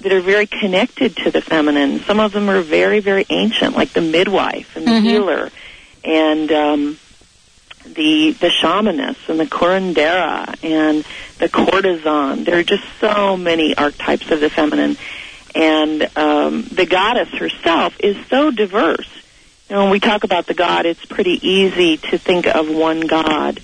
that 0.06 0.14
are 0.14 0.22
very 0.22 0.46
connected 0.46 1.18
to 1.18 1.32
the 1.32 1.42
feminine. 1.42 2.00
Some 2.02 2.20
of 2.20 2.32
them 2.32 2.48
are 2.48 2.62
very, 2.62 3.00
very 3.00 3.26
ancient, 3.28 3.76
like 3.76 3.90
the 3.90 4.02
midwife 4.02 4.76
and 4.76 4.86
the 4.86 4.92
mm-hmm. 4.92 5.04
healer, 5.04 5.50
and 6.04 6.52
um, 6.52 7.00
the 7.86 8.30
the 8.40 8.50
shamaness 8.50 9.18
and 9.28 9.40
the 9.40 9.48
curandera 9.48 10.64
and 10.64 11.04
the 11.40 11.50
courtesan. 11.50 12.44
There 12.44 12.60
are 12.60 12.64
just 12.64 12.84
so 13.02 13.36
many 13.36 13.76
archetypes 13.76 14.30
of 14.30 14.42
the 14.42 14.50
feminine, 14.52 14.96
and 15.56 16.04
um, 16.16 16.66
the 16.66 16.86
goddess 16.86 17.30
herself 17.30 17.96
is 18.00 18.16
so 18.28 18.52
diverse. 18.52 19.10
You 19.72 19.76
know, 19.76 19.84
when 19.86 19.92
we 19.92 20.00
talk 20.00 20.24
about 20.24 20.46
the 20.46 20.54
god, 20.54 20.86
it's 20.86 21.04
pretty 21.04 21.40
easy 21.50 21.98
to 21.98 22.20
think 22.20 22.46
of 22.46 22.70
one 22.70 23.00
god 23.00 23.60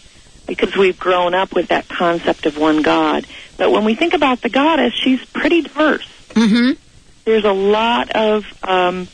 because 0.47 0.75
we've 0.75 0.99
grown 0.99 1.35
up 1.35 1.53
with 1.53 1.67
that 1.67 1.87
concept 1.87 2.47
of 2.47 2.57
one 2.57 2.81
God. 2.81 3.27
But 3.57 3.71
when 3.71 3.85
we 3.85 3.93
think 3.93 4.15
about 4.15 4.41
the 4.41 4.49
goddess, 4.49 4.91
she's 4.95 5.23
pretty 5.23 5.61
diverse. 5.61 6.07
Mm-hmm. 6.33 6.71
There's 7.25 7.45
a 7.45 7.51
lot 7.51 8.11
of 8.11 8.45
um, 8.63 9.07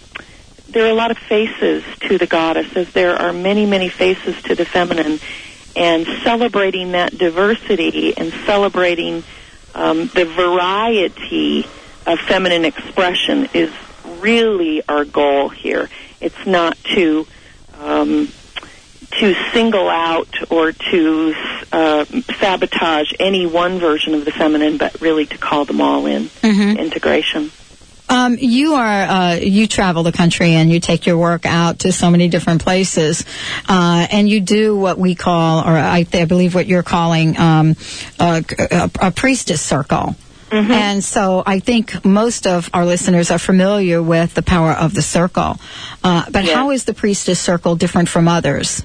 there 0.70 0.86
are 0.86 0.90
a 0.90 0.96
lot 0.96 1.12
of 1.12 1.18
faces 1.18 1.84
to 2.02 2.18
the 2.18 2.28
goddess, 2.28 2.76
as 2.76 2.92
there 2.94 3.16
are 3.16 3.34
many, 3.34 3.66
many 3.66 3.90
faces 3.90 4.42
to 4.44 4.56
the 4.56 4.66
feminine, 4.66 5.20
and 5.76 6.06
celebrating 6.24 6.92
that 6.92 7.18
diversity 7.18 8.18
and 8.18 8.34
celebrating 8.46 9.24
um, 9.76 10.08
the 10.08 10.26
variety 10.26 11.66
of 12.06 12.20
feminine 12.20 12.66
expression 12.66 13.50
is 13.54 13.72
really 14.20 14.82
our 14.88 15.06
goal 15.06 15.50
here. 15.50 15.90
It's 16.20 16.46
not 16.46 16.78
to 16.96 17.28
um, 17.80 18.32
to 19.12 19.34
single 19.54 19.90
out 19.90 20.52
or 20.52 20.72
to 20.72 21.34
uh, 21.72 22.06
sabotage 22.40 23.14
any 23.20 23.46
one 23.46 23.80
version 23.80 24.14
of 24.14 24.26
the 24.26 24.32
feminine, 24.32 24.78
but 24.78 25.02
really 25.02 25.26
to 25.26 25.38
call 25.38 25.66
them 25.66 25.82
all 25.82 26.06
in 26.06 26.26
mm-hmm. 26.26 26.78
integration. 26.78 27.52
Um, 28.10 28.38
you 28.40 28.76
are 28.76 29.02
uh, 29.02 29.34
you 29.36 29.68
travel 29.68 30.04
the 30.04 30.14
country 30.14 30.52
and 30.52 30.72
you 30.72 30.80
take 30.80 31.06
your 31.06 31.18
work 31.18 31.46
out 31.46 31.80
to 31.80 31.92
so 31.92 32.10
many 32.10 32.30
different 32.30 32.64
places, 32.64 33.26
uh, 33.68 34.08
and 34.10 34.30
you 34.30 34.40
do 34.40 34.78
what 34.78 34.98
we 34.98 35.14
call, 35.14 35.60
or 35.60 35.78
I, 35.78 36.06
I 36.14 36.26
believe 36.26 36.56
what 36.56 36.68
you're 36.68 36.84
calling, 36.84 37.38
um, 37.38 37.76
a, 38.18 38.46
a, 38.72 38.92
a 39.08 39.12
priestess 39.12 39.62
circle. 39.62 40.16
Mm-hmm. 40.50 40.72
And 40.72 41.04
so 41.04 41.44
I 41.46 41.60
think 41.60 42.06
most 42.06 42.48
of 42.48 42.70
our 42.74 42.86
listeners 42.86 43.32
are 43.32 43.40
familiar 43.40 44.02
with 44.02 44.34
the 44.34 44.42
power 44.42 44.72
of 44.72 44.94
the 44.94 45.02
circle. 45.02 45.60
Uh, 46.02 46.24
but 46.32 46.46
how 46.46 46.72
is 46.72 46.86
the 46.86 46.94
priestess 46.94 47.40
circle 47.40 47.76
different 47.76 48.08
from 48.08 48.30
others? 48.30 48.84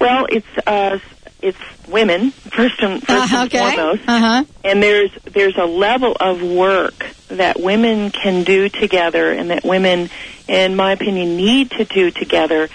Well, 0.00 0.26
it's 0.30 0.46
uh, 0.66 0.98
it's 1.42 1.58
women 1.88 2.30
first 2.56 2.80
and 2.80 3.02
first 3.06 3.32
Uh, 3.32 3.36
and 3.42 3.50
foremost, 3.52 4.02
Uh-huh. 4.08 4.44
and 4.64 4.82
there's 4.82 5.10
there's 5.24 5.56
a 5.56 5.66
level 5.66 6.16
of 6.18 6.42
work 6.42 7.06
that 7.28 7.60
women 7.60 8.10
can 8.10 8.42
do 8.44 8.68
together, 8.68 9.30
and 9.32 9.50
that 9.50 9.64
women, 9.64 10.10
in 10.48 10.74
my 10.76 10.92
opinion, 10.92 11.36
need 11.36 11.70
to 11.72 11.84
do 11.84 12.10
together. 12.10 12.68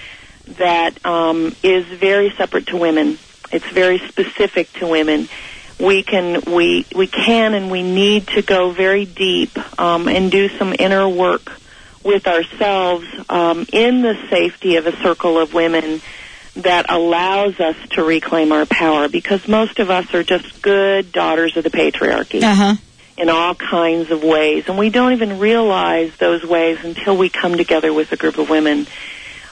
That 0.60 1.04
um, 1.04 1.56
is 1.64 1.86
very 1.86 2.32
separate 2.38 2.68
to 2.68 2.78
women. 2.78 3.18
It's 3.52 3.66
very 3.66 3.98
specific 3.98 4.72
to 4.74 4.86
women. 4.88 5.28
We 5.80 6.04
can 6.04 6.42
we 6.46 6.86
we 6.96 7.08
can 7.08 7.54
and 7.56 7.72
we 7.72 7.82
need 7.82 8.28
to 8.28 8.44
go 8.44 8.70
very 8.72 9.06
deep 9.06 9.58
um, 9.80 10.08
and 10.08 10.32
do 10.32 10.48
some 10.50 10.74
inner 10.78 11.10
work 11.10 11.52
with 12.04 12.28
ourselves 12.28 13.08
um, 13.28 13.66
in 13.74 14.04
the 14.04 14.16
safety 14.30 14.76
of 14.76 14.86
a 14.86 14.96
circle 15.02 15.40
of 15.40 15.54
women 15.56 16.02
that 16.56 16.86
allows 16.90 17.60
us 17.60 17.76
to 17.92 18.04
reclaim 18.04 18.52
our 18.52 18.66
power 18.66 19.10
because 19.10 19.48
most 19.48 19.80
of 19.80 19.90
us 19.90 20.14
are 20.14 20.24
just 20.24 20.62
good 20.62 21.12
daughters 21.12 21.58
of 21.58 21.64
the 21.64 21.70
patriarchy 21.70 22.42
Uh-huh. 22.42 22.76
in 23.18 23.30
all 23.30 23.56
kinds 23.56 24.10
of 24.12 24.24
ways 24.24 24.66
and 24.68 24.78
we 24.78 24.90
don't 24.90 25.12
even 25.14 25.40
realize 25.40 26.16
those 26.18 26.44
ways 26.44 26.78
until 26.84 27.18
we 27.18 27.30
come 27.30 27.58
together 27.58 27.92
with 27.94 28.12
a 28.12 28.18
group 28.18 28.38
of 28.38 28.50
women 28.50 28.88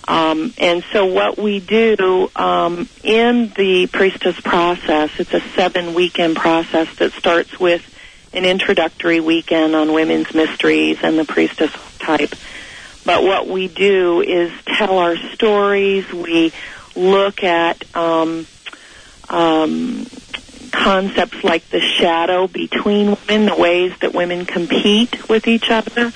um, 0.08 0.54
and 0.58 0.84
so 0.92 1.06
what 1.06 1.38
we 1.38 1.60
do 1.62 2.30
um, 2.36 2.88
in 3.04 3.52
the 3.58 3.88
priestess 3.92 4.40
process 4.42 5.10
it's 5.20 5.34
a 5.34 5.42
seven 5.56 5.94
weekend 5.94 6.36
process 6.36 6.94
that 6.98 7.12
starts 7.14 7.60
with 7.60 7.90
an 8.34 8.46
introductory 8.46 9.20
weekend 9.20 9.76
on 9.76 9.92
women's 9.94 10.34
mysteries 10.34 10.98
and 11.04 11.20
the 11.20 11.26
priestess 11.26 11.72
type 12.00 12.34
but 13.06 13.24
what 13.24 13.48
we 13.50 13.68
do 13.68 14.22
is 14.22 14.50
tell 14.78 14.98
our 14.98 15.18
stories. 15.34 16.10
We 16.14 16.54
look 16.96 17.44
at 17.44 17.84
um, 17.96 18.46
um, 19.30 20.06
concepts 20.72 21.44
like 21.44 21.68
the 21.70 21.80
shadow 21.80 22.48
between 22.48 23.18
women, 23.28 23.46
the 23.46 23.56
ways 23.56 23.94
that 24.02 24.14
women 24.14 24.46
compete 24.46 25.30
with 25.30 25.48
each 25.48 25.70
other, 25.70 26.12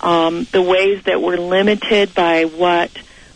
um, 0.00 0.44
the 0.52 0.62
ways 0.62 1.02
that 1.04 1.20
we're 1.20 1.38
limited 1.38 2.14
by 2.14 2.44
what 2.44 2.90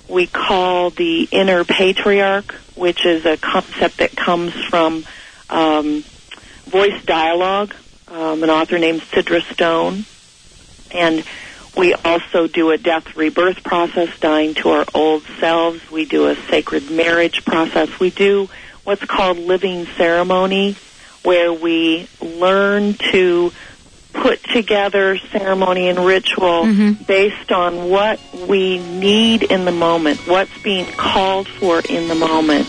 we 0.08 0.26
call 0.26 0.90
the 0.90 1.28
inner 1.30 1.64
patriarch, 1.64 2.52
which 2.74 3.04
is 3.04 3.24
a 3.26 3.36
concept 3.36 3.98
that 3.98 4.16
comes 4.16 4.52
from 4.68 5.04
um, 5.48 6.02
voice 6.64 7.04
dialogue, 7.04 7.74
um, 8.08 8.42
an 8.42 8.50
author 8.50 8.78
named 8.78 9.00
Sidra 9.02 9.42
Stone. 9.52 10.04
And 10.92 11.24
we 11.76 11.94
also 11.94 12.46
do 12.46 12.70
a 12.70 12.78
death 12.78 13.16
rebirth 13.16 13.62
process, 13.62 14.08
dying 14.18 14.54
to 14.54 14.70
our 14.70 14.84
old 14.94 15.22
selves. 15.38 15.90
We 15.90 16.04
do 16.04 16.26
a 16.28 16.36
sacred 16.48 16.90
marriage 16.90 17.44
process. 17.44 17.98
We 18.00 18.10
do 18.10 18.48
what's 18.84 19.04
called 19.04 19.38
living 19.38 19.86
ceremony, 19.96 20.76
where 21.22 21.52
we 21.52 22.08
learn 22.20 22.94
to 23.12 23.52
put 24.12 24.42
together 24.42 25.16
ceremony 25.30 25.88
and 25.88 26.04
ritual 26.04 26.64
based 27.06 27.52
on 27.52 27.88
what 27.88 28.18
we 28.48 28.78
need 28.78 29.44
in 29.44 29.64
the 29.64 29.72
moment, 29.72 30.26
what's 30.26 30.56
being 30.62 30.86
called 30.86 31.46
for 31.46 31.80
in 31.80 32.08
the 32.08 32.16
moment, 32.16 32.66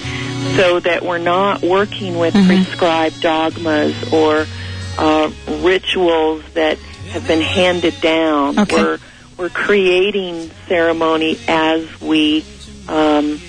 so 0.55 0.79
that 0.79 1.03
we're 1.03 1.17
not 1.17 1.63
working 1.63 2.17
with 2.19 2.35
prescribed 2.45 3.19
dogmas 3.21 4.13
or 4.13 4.45
uh, 4.99 5.31
rituals 5.61 6.43
that 6.53 6.77
have 7.11 7.27
been 7.27 7.41
handed 7.41 7.99
down. 8.01 8.59
Okay. 8.59 8.75
We're 8.75 8.99
we're 9.37 9.49
creating 9.49 10.51
ceremony 10.67 11.37
as 11.47 11.99
we 11.99 12.45
um, 12.87 13.39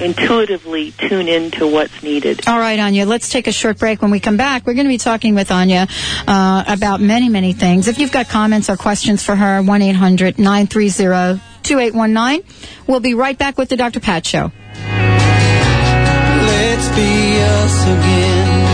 intuitively 0.00 0.92
tune 0.92 1.28
into 1.28 1.66
what's 1.66 2.02
needed. 2.02 2.46
All 2.48 2.58
right, 2.58 2.78
Anya, 2.78 3.04
let's 3.06 3.28
take 3.28 3.46
a 3.46 3.52
short 3.52 3.78
break. 3.78 4.00
When 4.00 4.10
we 4.10 4.20
come 4.20 4.36
back, 4.36 4.66
we're 4.66 4.74
going 4.74 4.86
to 4.86 4.90
be 4.92 4.98
talking 4.98 5.34
with 5.34 5.50
Anya 5.50 5.86
uh, 6.26 6.64
about 6.66 7.00
many, 7.00 7.28
many 7.28 7.52
things. 7.52 7.88
If 7.88 7.98
you've 7.98 8.12
got 8.12 8.28
comments 8.28 8.70
or 8.70 8.76
questions 8.76 9.22
for 9.22 9.36
her, 9.36 9.62
1 9.62 9.82
800 9.82 10.38
930 10.38 11.42
2819. 11.62 12.44
We'll 12.86 13.00
be 13.00 13.14
right 13.14 13.36
back 13.36 13.58
with 13.58 13.68
the 13.68 13.76
Dr. 13.76 14.00
Pat 14.00 14.24
Show. 14.26 14.50
Let's 16.46 16.88
be 16.96 17.40
us 17.40 17.82
again. 17.84 18.73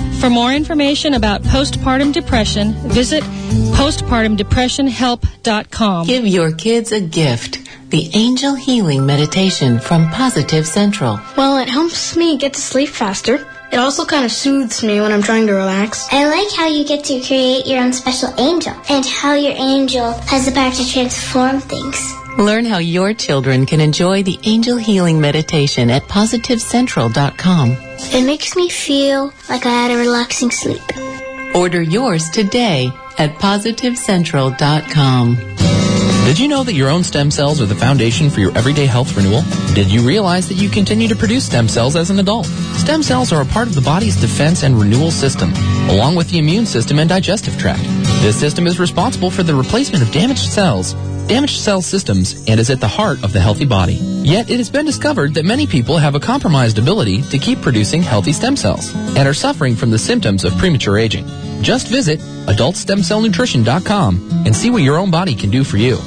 For 0.21 0.29
more 0.29 0.53
information 0.53 1.15
about 1.15 1.41
postpartum 1.41 2.13
depression, 2.13 2.73
visit 2.89 3.23
postpartumdepressionhelp.com. 3.73 6.05
Give 6.05 6.27
your 6.27 6.51
kids 6.51 6.91
a 6.91 7.01
gift. 7.01 7.57
The 7.89 8.11
Angel 8.13 8.53
Healing 8.53 9.07
Meditation 9.07 9.79
from 9.79 10.11
Positive 10.11 10.67
Central. 10.67 11.19
Well, 11.35 11.57
it 11.57 11.67
helps 11.67 12.15
me 12.15 12.37
get 12.37 12.53
to 12.53 12.61
sleep 12.61 12.89
faster. 12.89 13.43
It 13.71 13.77
also 13.77 14.05
kind 14.05 14.23
of 14.23 14.31
soothes 14.31 14.83
me 14.83 15.01
when 15.01 15.11
I'm 15.11 15.23
trying 15.23 15.47
to 15.47 15.53
relax. 15.53 16.07
I 16.11 16.27
like 16.27 16.51
how 16.51 16.67
you 16.67 16.85
get 16.85 17.03
to 17.05 17.19
create 17.21 17.65
your 17.65 17.79
own 17.79 17.91
special 17.91 18.31
angel 18.37 18.75
and 18.89 19.03
how 19.03 19.33
your 19.33 19.53
angel 19.53 20.11
has 20.11 20.45
the 20.45 20.51
power 20.51 20.71
to 20.71 20.87
transform 20.87 21.61
things. 21.61 22.13
Learn 22.37 22.63
how 22.65 22.77
your 22.77 23.13
children 23.13 23.65
can 23.65 23.81
enjoy 23.81 24.23
the 24.23 24.39
Angel 24.43 24.77
Healing 24.77 25.19
Meditation 25.19 25.89
at 25.89 26.03
PositiveCentral.com. 26.03 27.75
It 28.13 28.25
makes 28.25 28.55
me 28.55 28.69
feel 28.69 29.33
like 29.49 29.65
I 29.65 29.69
had 29.69 29.91
a 29.91 29.97
relaxing 29.97 30.51
sleep. 30.51 30.81
Order 31.53 31.81
yours 31.81 32.29
today 32.29 32.89
at 33.17 33.33
PositiveCentral.com. 33.35 35.35
Did 36.25 36.39
you 36.39 36.47
know 36.47 36.63
that 36.63 36.75
your 36.75 36.89
own 36.89 37.03
stem 37.03 37.29
cells 37.31 37.59
are 37.59 37.65
the 37.65 37.75
foundation 37.75 38.29
for 38.29 38.39
your 38.39 38.57
everyday 38.57 38.85
health 38.85 39.17
renewal? 39.17 39.41
Did 39.73 39.91
you 39.91 40.01
realize 40.01 40.47
that 40.47 40.53
you 40.53 40.69
continue 40.69 41.09
to 41.09 41.15
produce 41.15 41.45
stem 41.45 41.67
cells 41.67 41.97
as 41.97 42.09
an 42.09 42.19
adult? 42.19 42.45
Stem 42.45 43.03
cells 43.03 43.33
are 43.33 43.41
a 43.41 43.45
part 43.45 43.67
of 43.67 43.75
the 43.75 43.81
body's 43.81 44.15
defense 44.15 44.63
and 44.63 44.79
renewal 44.79 45.11
system, 45.11 45.51
along 45.89 46.15
with 46.15 46.29
the 46.29 46.37
immune 46.37 46.65
system 46.65 46.99
and 46.99 47.09
digestive 47.09 47.59
tract. 47.59 47.83
This 48.21 48.39
system 48.39 48.65
is 48.67 48.79
responsible 48.79 49.29
for 49.29 49.43
the 49.43 49.53
replacement 49.53 50.01
of 50.03 50.11
damaged 50.11 50.49
cells, 50.49 50.95
damaged 51.31 51.61
cell 51.61 51.81
systems, 51.81 52.43
and 52.49 52.59
is 52.59 52.69
at 52.69 52.81
the 52.81 52.89
heart 52.89 53.23
of 53.23 53.31
the 53.31 53.39
healthy 53.39 53.65
body. 53.65 53.93
Yet 53.93 54.49
it 54.49 54.57
has 54.57 54.69
been 54.69 54.85
discovered 54.85 55.33
that 55.35 55.45
many 55.45 55.65
people 55.65 55.97
have 55.97 56.13
a 56.13 56.19
compromised 56.19 56.77
ability 56.77 57.21
to 57.21 57.37
keep 57.37 57.61
producing 57.61 58.01
healthy 58.01 58.33
stem 58.33 58.57
cells 58.57 58.93
and 58.93 59.25
are 59.25 59.33
suffering 59.33 59.77
from 59.77 59.91
the 59.91 59.97
symptoms 59.97 60.43
of 60.43 60.57
premature 60.57 60.97
aging. 60.97 61.25
Just 61.61 61.87
visit 61.87 62.19
adultstemcellnutrition.com 62.19 64.43
and 64.45 64.53
see 64.53 64.69
what 64.69 64.83
your 64.83 64.97
own 64.97 65.09
body 65.09 65.33
can 65.33 65.49
do 65.49 65.63
for 65.63 65.77
you. 65.77 65.97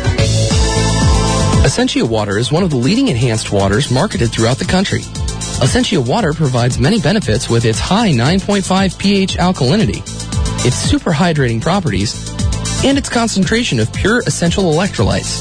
Essentia 1.64 2.04
Water 2.04 2.36
is 2.36 2.52
one 2.52 2.62
of 2.62 2.68
the 2.68 2.76
leading 2.76 3.08
enhanced 3.08 3.50
waters 3.50 3.90
marketed 3.90 4.30
throughout 4.30 4.58
the 4.58 4.66
country. 4.66 5.00
Essentia 5.62 5.98
Water 5.98 6.34
provides 6.34 6.78
many 6.78 7.00
benefits 7.00 7.48
with 7.48 7.64
its 7.64 7.80
high 7.80 8.10
9.5 8.10 8.98
pH 8.98 9.38
alkalinity, 9.38 10.02
its 10.66 10.76
super 10.76 11.10
hydrating 11.10 11.62
properties, 11.62 12.28
and 12.84 12.98
its 12.98 13.08
concentration 13.08 13.80
of 13.80 13.90
pure 13.94 14.18
essential 14.26 14.64
electrolytes. 14.64 15.40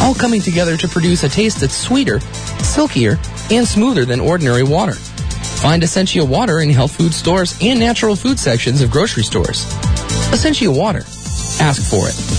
All 0.00 0.14
coming 0.14 0.40
together 0.40 0.78
to 0.78 0.88
produce 0.88 1.24
a 1.24 1.28
taste 1.28 1.60
that's 1.60 1.76
sweeter, 1.76 2.18
silkier, 2.62 3.18
and 3.50 3.68
smoother 3.68 4.06
than 4.06 4.18
ordinary 4.18 4.62
water. 4.62 4.94
Find 4.94 5.84
Essentia 5.84 6.24
Water 6.24 6.60
in 6.60 6.70
health 6.70 6.96
food 6.96 7.12
stores 7.12 7.58
and 7.60 7.78
natural 7.78 8.16
food 8.16 8.38
sections 8.38 8.80
of 8.80 8.90
grocery 8.90 9.24
stores. 9.24 9.66
Essentia 10.32 10.70
Water. 10.70 11.04
Ask 11.60 11.82
for 11.82 12.08
it. 12.08 12.31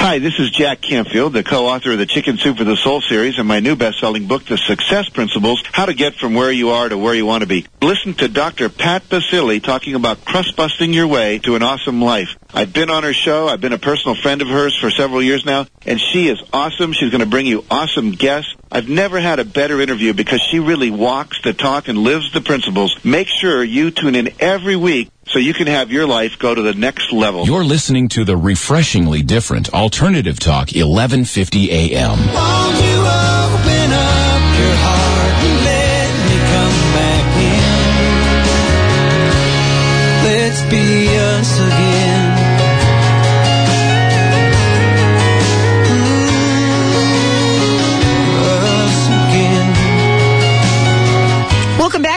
Hi, 0.00 0.20
this 0.20 0.38
is 0.38 0.50
Jack 0.52 0.80
Canfield, 0.80 1.32
the 1.32 1.42
co-author 1.42 1.90
of 1.90 1.98
the 1.98 2.06
Chicken 2.06 2.38
Soup 2.38 2.56
for 2.56 2.62
the 2.62 2.76
Soul 2.76 3.00
series 3.00 3.36
and 3.36 3.48
my 3.48 3.58
new 3.58 3.74
best-selling 3.74 4.28
book, 4.28 4.44
The 4.44 4.56
Success 4.56 5.08
Principles, 5.08 5.60
How 5.72 5.86
to 5.86 5.92
Get 5.92 6.14
From 6.14 6.34
Where 6.34 6.52
You 6.52 6.70
Are 6.70 6.88
to 6.88 6.96
Where 6.96 7.14
You 7.14 7.26
Want 7.26 7.42
to 7.42 7.48
Be. 7.48 7.66
Listen 7.82 8.14
to 8.14 8.28
Dr. 8.28 8.68
Pat 8.68 9.08
Baccili 9.08 9.60
talking 9.60 9.96
about 9.96 10.24
crust-busting 10.24 10.92
your 10.92 11.08
way 11.08 11.40
to 11.40 11.56
an 11.56 11.64
awesome 11.64 12.00
life. 12.00 12.28
I've 12.54 12.72
been 12.72 12.90
on 12.90 13.02
her 13.02 13.12
show. 13.12 13.48
I've 13.48 13.60
been 13.60 13.72
a 13.72 13.78
personal 13.78 14.14
friend 14.14 14.40
of 14.40 14.46
hers 14.46 14.78
for 14.78 14.88
several 14.88 15.20
years 15.20 15.44
now, 15.44 15.66
and 15.84 16.00
she 16.00 16.28
is 16.28 16.40
awesome. 16.52 16.92
She's 16.92 17.10
going 17.10 17.24
to 17.24 17.28
bring 17.28 17.46
you 17.46 17.64
awesome 17.68 18.12
guests. 18.12 18.54
I've 18.70 18.88
never 18.88 19.18
had 19.18 19.40
a 19.40 19.44
better 19.44 19.80
interview 19.80 20.14
because 20.14 20.40
she 20.48 20.60
really 20.60 20.92
walks 20.92 21.42
the 21.42 21.52
talk 21.52 21.88
and 21.88 21.98
lives 21.98 22.32
the 22.32 22.40
principles. 22.40 22.96
Make 23.04 23.26
sure 23.26 23.64
you 23.64 23.90
tune 23.90 24.14
in 24.14 24.30
every 24.38 24.76
week 24.76 25.10
so 25.28 25.38
you 25.38 25.54
can 25.54 25.66
have 25.66 25.92
your 25.92 26.06
life 26.06 26.38
go 26.38 26.54
to 26.54 26.62
the 26.62 26.74
next 26.74 27.12
level. 27.12 27.46
You're 27.46 27.64
listening 27.64 28.08
to 28.10 28.24
the 28.24 28.36
refreshingly 28.36 29.22
different 29.22 29.72
Alternative 29.72 30.38
Talk 30.38 30.68
1150 30.68 31.70
AM. 31.94 32.97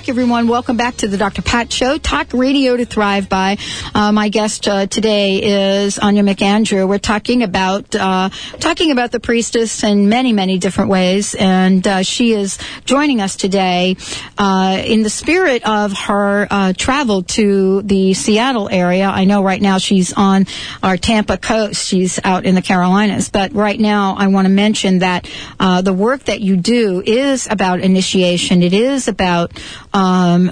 Back, 0.01 0.10
everyone. 0.10 0.48
Welcome 0.48 0.77
back 0.77 0.98
to 0.98 1.08
the 1.08 1.17
Dr. 1.17 1.43
Pat 1.43 1.72
Show. 1.72 2.00
Talk 2.00 2.34
radio 2.34 2.75
to 2.75 2.86
thrive 2.86 3.29
by. 3.29 3.58
Uh, 3.93 4.12
my 4.12 4.29
guest 4.29 4.67
uh, 4.67 4.88
today 4.88 5.84
is 5.84 6.00
Anya 6.00 6.24
McAndrew. 6.24 6.88
We're 6.88 6.98
talking 6.98 7.43
about 7.43 7.93
uh, 7.93 8.29
talking 8.60 8.89
about 8.89 9.12
the 9.12 9.20
priestess 9.20 9.84
in 9.84 10.10
many, 10.10 10.34
many 10.34 10.58
different 10.58 10.89
ways, 10.89 11.36
and 11.36 11.86
uh, 11.86 12.01
she 12.01 12.34
is 12.34 12.58
joining 12.86 13.22
us 13.22 13.36
today 13.36 13.96
uh, 14.39 14.81
in 14.84 15.03
the 15.03 15.10
spirit 15.10 15.67
of 15.70 15.93
her 15.93 16.48
uh, 16.50 16.74
travel 16.74 17.22
to 17.22 17.84
the 17.84 18.15
Seattle 18.15 18.70
area. 18.70 19.05
I 19.05 19.25
know 19.25 19.43
right 19.43 19.62
now 19.62 19.77
she's 19.77 20.13
on 20.13 20.48
our 20.81 20.98
Tampa 20.98 21.38
coast. 21.38 21.86
She's 21.86 22.20
out 22.24 22.46
in 22.46 22.55
the 22.55 22.63
Carolinas, 22.63 23.29
but 23.29 23.53
right 23.53 23.79
now 23.79 24.15
I 24.17 24.27
want 24.27 24.46
to 24.46 24.51
mention 24.51 25.00
that 25.00 25.29
the 25.60 25.93
work 25.93 26.24
that 26.24 26.41
you 26.41 26.58
do 26.58 27.03
is 27.05 27.48
about 27.51 27.81
initiation. 27.81 28.63
It 28.63 28.74
is 28.74 29.08
about 29.08 29.51
um, 29.93 30.51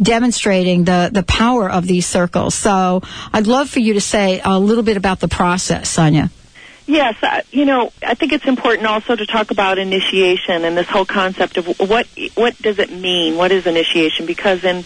demonstrating 0.00 0.84
the, 0.84 1.10
the 1.12 1.22
power 1.22 1.70
of 1.70 1.86
these 1.86 2.06
circles. 2.06 2.54
So 2.54 3.02
I'd 3.32 3.46
love 3.46 3.68
for 3.68 3.80
you 3.80 3.94
to 3.94 4.00
say 4.00 4.40
a 4.44 4.58
little 4.58 4.84
bit 4.84 4.96
about 4.96 5.20
the 5.20 5.28
process, 5.28 5.98
Anya. 5.98 6.30
Yes, 6.86 7.20
uh, 7.20 7.42
you 7.50 7.64
know, 7.64 7.92
I 8.00 8.14
think 8.14 8.32
it's 8.32 8.46
important 8.46 8.86
also 8.86 9.16
to 9.16 9.26
talk 9.26 9.50
about 9.50 9.78
initiation 9.78 10.64
and 10.64 10.76
this 10.76 10.86
whole 10.86 11.04
concept 11.04 11.56
of 11.56 11.66
what 11.80 12.06
what 12.36 12.56
does 12.62 12.78
it 12.78 12.92
mean? 12.92 13.36
What 13.36 13.50
is 13.50 13.66
initiation? 13.66 14.24
Because 14.24 14.62
in 14.62 14.84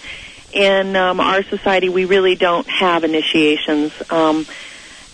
in 0.52 0.96
um, 0.96 1.20
our 1.20 1.42
society, 1.42 1.90
we 1.90 2.06
really 2.06 2.36
don't 2.36 2.66
have 2.68 3.04
initiations. 3.04 3.92
Um, 4.10 4.46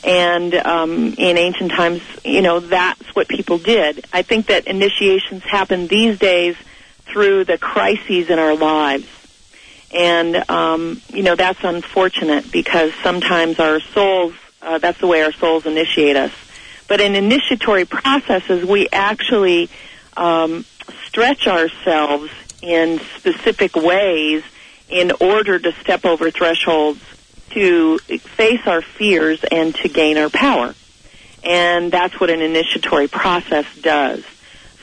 and 0.04 0.54
um, 0.54 1.14
in 1.18 1.36
ancient 1.36 1.72
times, 1.72 2.02
you 2.24 2.40
know, 2.40 2.60
that's 2.60 3.16
what 3.16 3.26
people 3.26 3.58
did. 3.58 4.04
I 4.12 4.22
think 4.22 4.46
that 4.46 4.68
initiations 4.68 5.42
happen 5.42 5.88
these 5.88 6.20
days 6.20 6.56
through 7.06 7.44
the 7.44 7.58
crises 7.58 8.30
in 8.30 8.38
our 8.38 8.54
lives. 8.54 9.06
And, 9.92 10.48
um, 10.50 11.00
you 11.08 11.22
know, 11.22 11.36
that's 11.36 11.62
unfortunate 11.62 12.50
because 12.50 12.92
sometimes 13.02 13.58
our 13.60 13.80
souls, 13.80 14.34
uh, 14.60 14.78
that's 14.78 14.98
the 14.98 15.06
way 15.06 15.22
our 15.22 15.32
souls 15.32 15.64
initiate 15.64 16.16
us. 16.16 16.32
But 16.88 17.00
in 17.00 17.14
initiatory 17.14 17.84
processes, 17.84 18.64
we 18.64 18.88
actually 18.90 19.70
um, 20.16 20.64
stretch 21.04 21.46
ourselves 21.46 22.30
in 22.62 23.00
specific 23.16 23.76
ways 23.76 24.42
in 24.88 25.12
order 25.20 25.58
to 25.58 25.72
step 25.80 26.04
over 26.04 26.30
thresholds 26.30 27.00
to 27.50 27.98
face 27.98 28.66
our 28.66 28.82
fears 28.82 29.42
and 29.50 29.74
to 29.76 29.88
gain 29.88 30.18
our 30.18 30.30
power. 30.30 30.74
And 31.42 31.92
that's 31.92 32.18
what 32.20 32.30
an 32.30 32.40
initiatory 32.40 33.08
process 33.08 33.66
does. 33.80 34.24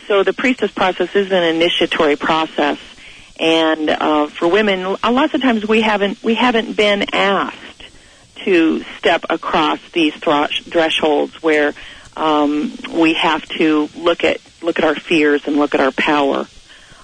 So 0.08 0.24
the 0.24 0.34
priestess 0.34 0.72
process 0.72 1.16
is 1.16 1.32
an 1.32 1.44
initiatory 1.44 2.18
process, 2.18 2.78
and 3.40 3.90
uh, 3.90 4.28
for 4.28 4.48
women, 4.48 4.98
lots 5.04 5.34
of 5.34 5.42
times 5.42 5.66
we 5.68 5.82
haven't 5.82 6.22
we 6.24 6.36
haven't 6.36 6.76
been 6.76 7.06
asked 7.14 7.58
to 8.44 8.84
step 8.98 9.24
across 9.30 9.80
these 9.94 10.14
throsh- 10.16 10.64
thresholds 10.70 11.42
where 11.42 11.74
um, 12.18 12.78
we 12.92 13.14
have 13.14 13.44
to 13.58 13.90
look 13.96 14.24
at 14.24 14.42
look 14.62 14.80
at 14.80 14.86
our 14.86 14.96
fears 14.96 15.42
and 15.46 15.56
look 15.58 15.74
at 15.74 15.82
our 15.82 15.92
power. 15.92 16.48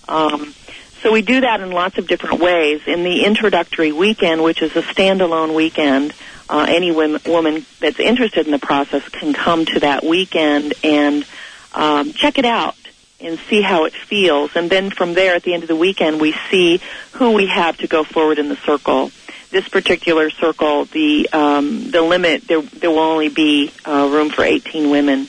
Um, 0.07 0.53
so 1.01 1.13
we 1.13 1.21
do 1.21 1.41
that 1.41 1.61
in 1.61 1.71
lots 1.71 1.97
of 1.97 2.07
different 2.07 2.39
ways. 2.41 2.81
In 2.85 3.03
the 3.03 3.23
introductory 3.23 3.91
weekend, 3.91 4.43
which 4.43 4.61
is 4.61 4.75
a 4.75 4.81
standalone 4.81 5.55
weekend, 5.55 6.13
uh, 6.49 6.65
any 6.67 6.91
women, 6.91 7.21
woman 7.25 7.65
that's 7.79 7.99
interested 7.99 8.45
in 8.45 8.51
the 8.51 8.59
process 8.59 9.07
can 9.09 9.33
come 9.33 9.65
to 9.65 9.79
that 9.79 10.03
weekend 10.03 10.73
and 10.83 11.25
um, 11.73 12.11
check 12.13 12.37
it 12.37 12.45
out 12.45 12.75
and 13.21 13.39
see 13.49 13.61
how 13.61 13.85
it 13.85 13.93
feels. 13.93 14.51
And 14.55 14.69
then 14.69 14.91
from 14.91 15.13
there, 15.13 15.35
at 15.35 15.43
the 15.43 15.53
end 15.53 15.63
of 15.63 15.69
the 15.69 15.75
weekend, 15.75 16.21
we 16.21 16.33
see 16.49 16.81
who 17.13 17.31
we 17.31 17.47
have 17.47 17.77
to 17.77 17.87
go 17.87 18.03
forward 18.03 18.39
in 18.39 18.49
the 18.49 18.55
circle. 18.57 19.11
This 19.51 19.67
particular 19.67 20.29
circle, 20.29 20.85
the 20.85 21.27
um, 21.33 21.89
the 21.89 22.01
limit 22.01 22.47
there 22.47 22.61
there 22.61 22.91
will 22.91 22.99
only 22.99 23.29
be 23.29 23.71
uh, 23.83 24.07
room 24.11 24.29
for 24.29 24.43
18 24.43 24.91
women, 24.91 25.27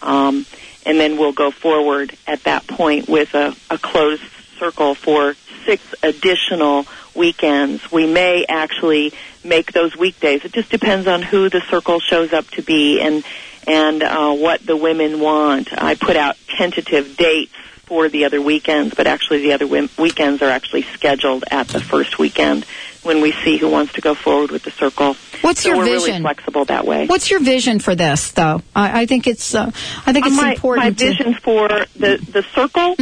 um, 0.00 0.46
and 0.86 0.98
then 0.98 1.18
we'll 1.18 1.32
go 1.32 1.50
forward 1.50 2.16
at 2.26 2.44
that 2.44 2.66
point 2.66 3.08
with 3.08 3.34
a, 3.34 3.54
a 3.68 3.76
closed 3.76 4.22
circle 4.58 4.94
for 4.94 5.34
six 5.66 5.82
additional 6.02 6.86
weekends. 7.14 7.92
We 7.92 8.06
may 8.06 8.46
actually 8.48 9.12
make 9.44 9.72
those 9.72 9.94
weekdays. 9.94 10.46
It 10.46 10.52
just 10.52 10.70
depends 10.70 11.06
on 11.06 11.20
who 11.20 11.50
the 11.50 11.60
circle 11.68 12.00
shows 12.00 12.32
up 12.32 12.48
to 12.52 12.62
be 12.62 13.00
and 13.00 13.22
and 13.68 14.02
uh, 14.02 14.32
what 14.34 14.64
the 14.64 14.76
women 14.76 15.20
want. 15.20 15.68
I 15.72 15.94
put 15.94 16.16
out 16.16 16.36
tentative 16.56 17.16
dates 17.16 17.52
for 17.86 18.08
the 18.08 18.24
other 18.24 18.40
weekends, 18.42 18.94
but 18.94 19.06
actually 19.06 19.42
the 19.42 19.52
other 19.52 19.66
wim- 19.66 19.96
weekends 19.98 20.42
are 20.42 20.50
actually 20.50 20.82
scheduled 20.82 21.44
at 21.50 21.68
the 21.68 21.80
first 21.80 22.18
weekend 22.18 22.64
when 23.02 23.20
we 23.22 23.32
see 23.44 23.56
who 23.56 23.70
wants 23.70 23.92
to 23.94 24.00
go 24.02 24.14
forward 24.14 24.50
with 24.50 24.62
the 24.64 24.70
circle. 24.72 25.16
What's 25.40 25.62
so 25.62 25.68
your 25.70 25.78
we're 25.78 25.84
vision? 25.84 26.00
really 26.08 26.20
flexible 26.20 26.64
that 26.66 26.84
way. 26.84 27.06
What's 27.06 27.30
your 27.30 27.40
vision 27.40 27.78
for 27.78 27.94
this, 27.94 28.32
though? 28.32 28.60
I, 28.76 29.02
I 29.02 29.06
think 29.06 29.26
it's 29.26 29.54
uh, 29.54 29.70
I 30.06 30.12
think 30.12 30.26
Uh, 30.26 30.28
it's 30.28 30.36
my, 30.36 30.52
important. 30.52 30.84
my 30.86 30.90
to- 30.90 31.04
Mm-hmm. 31.04 31.16
vision 31.16 31.34
for 31.34 31.68
the 31.96 32.18
the 32.32 32.42
circle 32.54 32.94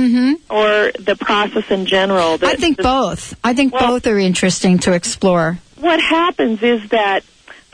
or 0.50 0.92
the 1.00 1.16
process 1.18 1.64
in 1.70 1.86
general. 1.86 2.38
The, 2.38 2.46
I 2.46 2.54
think 2.54 2.76
the- 2.76 2.82
both. 2.84 3.34
I 3.42 3.54
think 3.54 3.72
Well- 3.72 3.88
both 3.88 4.06
are 4.06 4.18
interesting 4.18 4.78
to 4.80 4.92
explore. 4.92 5.58
what 5.80 6.00
happens 6.00 6.62
is 6.62 6.88
that 6.90 7.24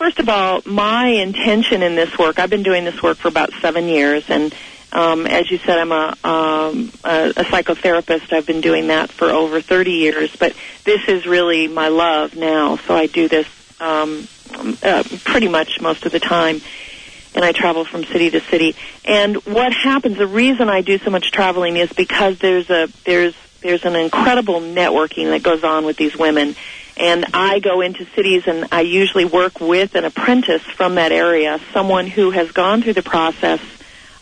first 0.02 0.18
of 0.18 0.28
all 0.28 0.60
my 0.66 1.06
intention 1.06 1.80
in 1.80 1.94
this 1.94 2.18
work 2.18 2.40
i've 2.40 2.50
been 2.50 2.64
doing 2.64 2.84
this 2.84 3.00
work 3.04 3.16
for 3.18 3.28
about 3.28 3.52
seven 3.60 3.84
years 3.84 4.24
and 4.28 4.52
um, 4.90 5.28
as 5.28 5.48
you 5.48 5.58
said 5.58 5.78
i'm 5.78 5.92
a, 5.92 6.08
um, 6.24 6.90
a, 7.04 7.28
a 7.36 7.44
psychotherapist 7.44 8.32
i've 8.32 8.44
been 8.44 8.60
doing 8.60 8.88
that 8.88 9.12
for 9.12 9.30
over 9.30 9.60
30 9.60 9.92
years 9.92 10.34
but 10.34 10.56
this 10.82 11.02
is 11.06 11.24
really 11.24 11.68
my 11.68 11.86
love 11.86 12.34
now 12.34 12.74
so 12.74 12.96
i 12.96 13.06
do 13.06 13.28
this 13.28 13.46
um, 13.80 14.26
uh, 14.82 15.04
pretty 15.24 15.46
much 15.46 15.80
most 15.80 16.04
of 16.04 16.10
the 16.10 16.20
time 16.20 16.60
and 17.34 17.46
I 17.46 17.52
travel 17.52 17.86
from 17.86 18.04
city 18.04 18.28
to 18.28 18.40
city. 18.40 18.76
And 19.06 19.36
what 19.46 19.72
happens, 19.72 20.18
the 20.18 20.26
reason 20.26 20.68
I 20.68 20.82
do 20.82 20.98
so 20.98 21.08
much 21.08 21.30
traveling 21.30 21.78
is 21.78 21.90
because 21.90 22.38
there's 22.40 22.68
a 22.68 22.88
there's 23.06 23.34
there's 23.62 23.86
an 23.86 23.96
incredible 23.96 24.60
networking 24.60 25.30
that 25.30 25.42
goes 25.42 25.64
on 25.64 25.86
with 25.86 25.96
these 25.96 26.14
women. 26.14 26.54
And 27.02 27.26
I 27.34 27.58
go 27.58 27.80
into 27.80 28.06
cities 28.14 28.44
and 28.46 28.68
I 28.70 28.82
usually 28.82 29.24
work 29.24 29.60
with 29.60 29.96
an 29.96 30.04
apprentice 30.04 30.62
from 30.62 30.94
that 30.94 31.10
area, 31.10 31.58
someone 31.72 32.06
who 32.06 32.30
has 32.30 32.52
gone 32.52 32.80
through 32.80 32.92
the 32.92 33.02
process 33.02 33.60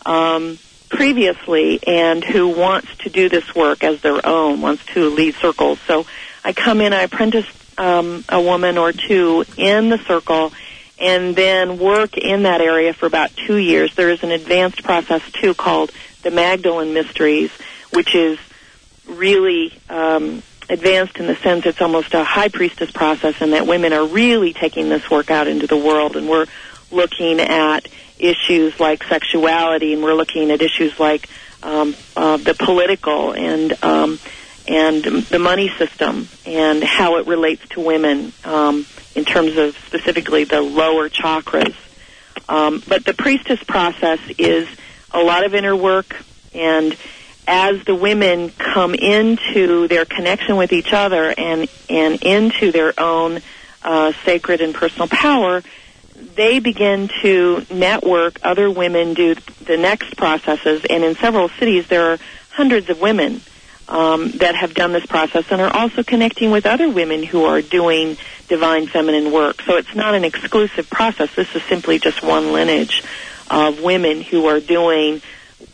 um, 0.07 0.59
previously 0.89 1.79
and 1.87 2.25
who 2.25 2.49
wants 2.49 2.89
to 3.01 3.11
do 3.11 3.29
this 3.29 3.55
work 3.55 3.85
as 3.85 4.01
their 4.01 4.27
own, 4.27 4.63
wants 4.63 4.83
to 4.95 5.11
lead 5.11 5.35
circles. 5.35 5.79
So 5.87 6.07
I 6.43 6.55
come 6.55 6.81
in, 6.81 6.95
I 6.95 7.03
apprentice 7.03 7.45
um, 7.77 8.25
a 8.31 8.41
woman 8.41 8.79
or 8.79 8.93
two 8.93 9.45
in 9.59 9.91
the 9.91 9.99
circle, 9.99 10.55
and 10.99 11.37
then 11.37 11.79
work 11.79 12.17
in 12.17 12.45
that 12.45 12.63
area 12.63 12.95
for 12.95 13.05
about 13.05 13.31
two 13.37 13.59
years. 13.59 13.95
There 13.95 14.09
is 14.09 14.23
an 14.23 14.31
advanced 14.31 14.83
process 14.83 15.21
too 15.33 15.53
called 15.53 15.93
the 16.23 16.31
Magdalene 16.31 16.95
Mysteries, 16.95 17.51
which 17.93 18.15
is 18.15 18.39
really 19.07 19.79
um, 19.91 20.43
advanced 20.71 21.19
in 21.19 21.27
the 21.27 21.37
sense 21.37 21.67
it's 21.67 21.83
almost 21.83 22.15
a 22.15 22.25
high 22.25 22.49
priestess 22.49 22.91
process, 22.91 23.35
and 23.41 23.53
that 23.53 23.67
women 23.67 23.93
are 23.93 24.07
really 24.07 24.53
taking 24.53 24.89
this 24.89 25.11
work 25.11 25.31
out 25.31 25.49
into 25.49 25.67
the 25.67 25.77
world, 25.77 26.17
and 26.17 26.29
we're 26.29 26.47
looking 26.91 27.41
at 27.41 27.89
issues 28.19 28.79
like 28.79 29.03
sexuality, 29.05 29.93
and 29.93 30.03
we're 30.03 30.15
looking 30.15 30.51
at 30.51 30.63
issues 30.63 30.99
like 30.99 31.29
um, 31.63 31.95
uh, 32.17 32.37
the 32.37 32.55
political 32.55 33.33
and 33.33 33.73
um, 33.83 34.19
and 34.69 35.03
the 35.05 35.39
money 35.39 35.71
system 35.79 36.29
and 36.47 36.85
how 36.85 37.17
it 37.17 37.27
relates 37.27 37.67
to 37.71 37.81
women 37.81 38.33
um, 38.45 38.87
in 39.15 39.25
terms 39.25 39.57
of 39.57 39.77
specifically 39.87 40.45
the 40.45 40.61
lower 40.61 41.09
chakras. 41.09 41.75
Um, 42.49 42.83
but 42.87 43.05
the 43.05 43.15
priestess 43.15 43.63
process 43.65 44.21
is 44.39 44.69
a 45.13 45.21
lot 45.21 45.45
of 45.45 45.55
inner 45.55 45.75
work, 45.75 46.17
and 46.55 46.97
as 47.51 47.85
the 47.85 47.97
women 47.97 48.51
come 48.51 48.95
into 48.95 49.89
their 49.89 50.05
connection 50.05 50.57
with 50.57 50.73
each 50.73 50.93
other 50.93 51.35
and 51.37 51.69
and 51.89 52.23
into 52.23 52.71
their 52.71 52.95
own 52.99 53.43
uh, 53.83 54.13
sacred 54.25 54.61
and 54.61 54.73
personal 54.73 55.09
power, 55.09 55.61
they 56.37 56.61
begin 56.61 57.11
to 57.23 57.67
network. 57.69 58.39
Other 58.45 58.71
women 58.71 59.15
do 59.15 59.35
the 59.67 59.77
next 59.77 60.17
processes, 60.17 60.87
and 60.89 61.03
in 61.03 61.17
several 61.17 61.49
cities 61.49 61.89
there 61.89 62.13
are 62.13 62.19
hundreds 62.51 62.89
of 62.89 63.01
women 63.01 63.41
um, 63.89 64.31
that 64.33 64.55
have 64.55 64.73
done 64.73 64.93
this 64.93 65.07
process 65.07 65.45
and 65.51 65.61
are 65.61 65.75
also 65.77 66.05
connecting 66.05 66.53
with 66.53 66.67
other 66.67 66.89
women 66.89 67.25
who 67.25 67.45
are 67.45 67.63
doing 67.63 68.17
divine 68.47 68.87
feminine 68.87 69.33
work. 69.33 69.61
So 69.63 69.77
it's 69.77 69.95
not 69.97 70.15
an 70.15 70.23
exclusive 70.25 70.89
process. 70.89 71.35
This 71.35 71.53
is 71.57 71.65
simply 71.65 71.99
just 71.99 72.23
one 72.23 72.53
lineage 72.53 73.03
of 73.51 73.81
women 73.81 74.21
who 74.21 74.47
are 74.47 74.61
doing 74.61 75.21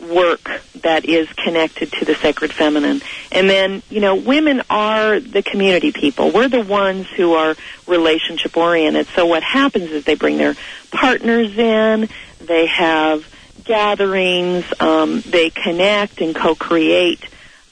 work 0.01 0.49
that 0.83 1.05
is 1.05 1.29
connected 1.33 1.93
to 1.93 2.05
the 2.05 2.15
sacred 2.15 2.53
feminine. 2.53 3.03
And 3.33 3.49
then, 3.49 3.83
you 3.91 4.01
know, 4.01 4.15
women 4.15 4.63
are 4.71 5.21
the 5.21 5.43
community 5.43 5.93
people. 5.93 6.31
We're 6.31 6.49
the 6.49 6.61
ones 6.61 7.07
who 7.17 7.35
are 7.35 7.55
relationship 7.87 8.57
oriented. 8.57 9.07
So 9.09 9.27
what 9.27 9.43
happens 9.43 9.91
is 9.91 10.05
they 10.05 10.15
bring 10.15 10.39
their 10.39 10.55
partners 10.91 11.57
in, 11.57 12.09
they 12.45 12.67
have 12.67 13.27
gatherings, 13.65 14.65
um, 14.81 15.21
they 15.23 15.51
connect 15.51 16.21
and 16.21 16.35
co-create 16.35 17.25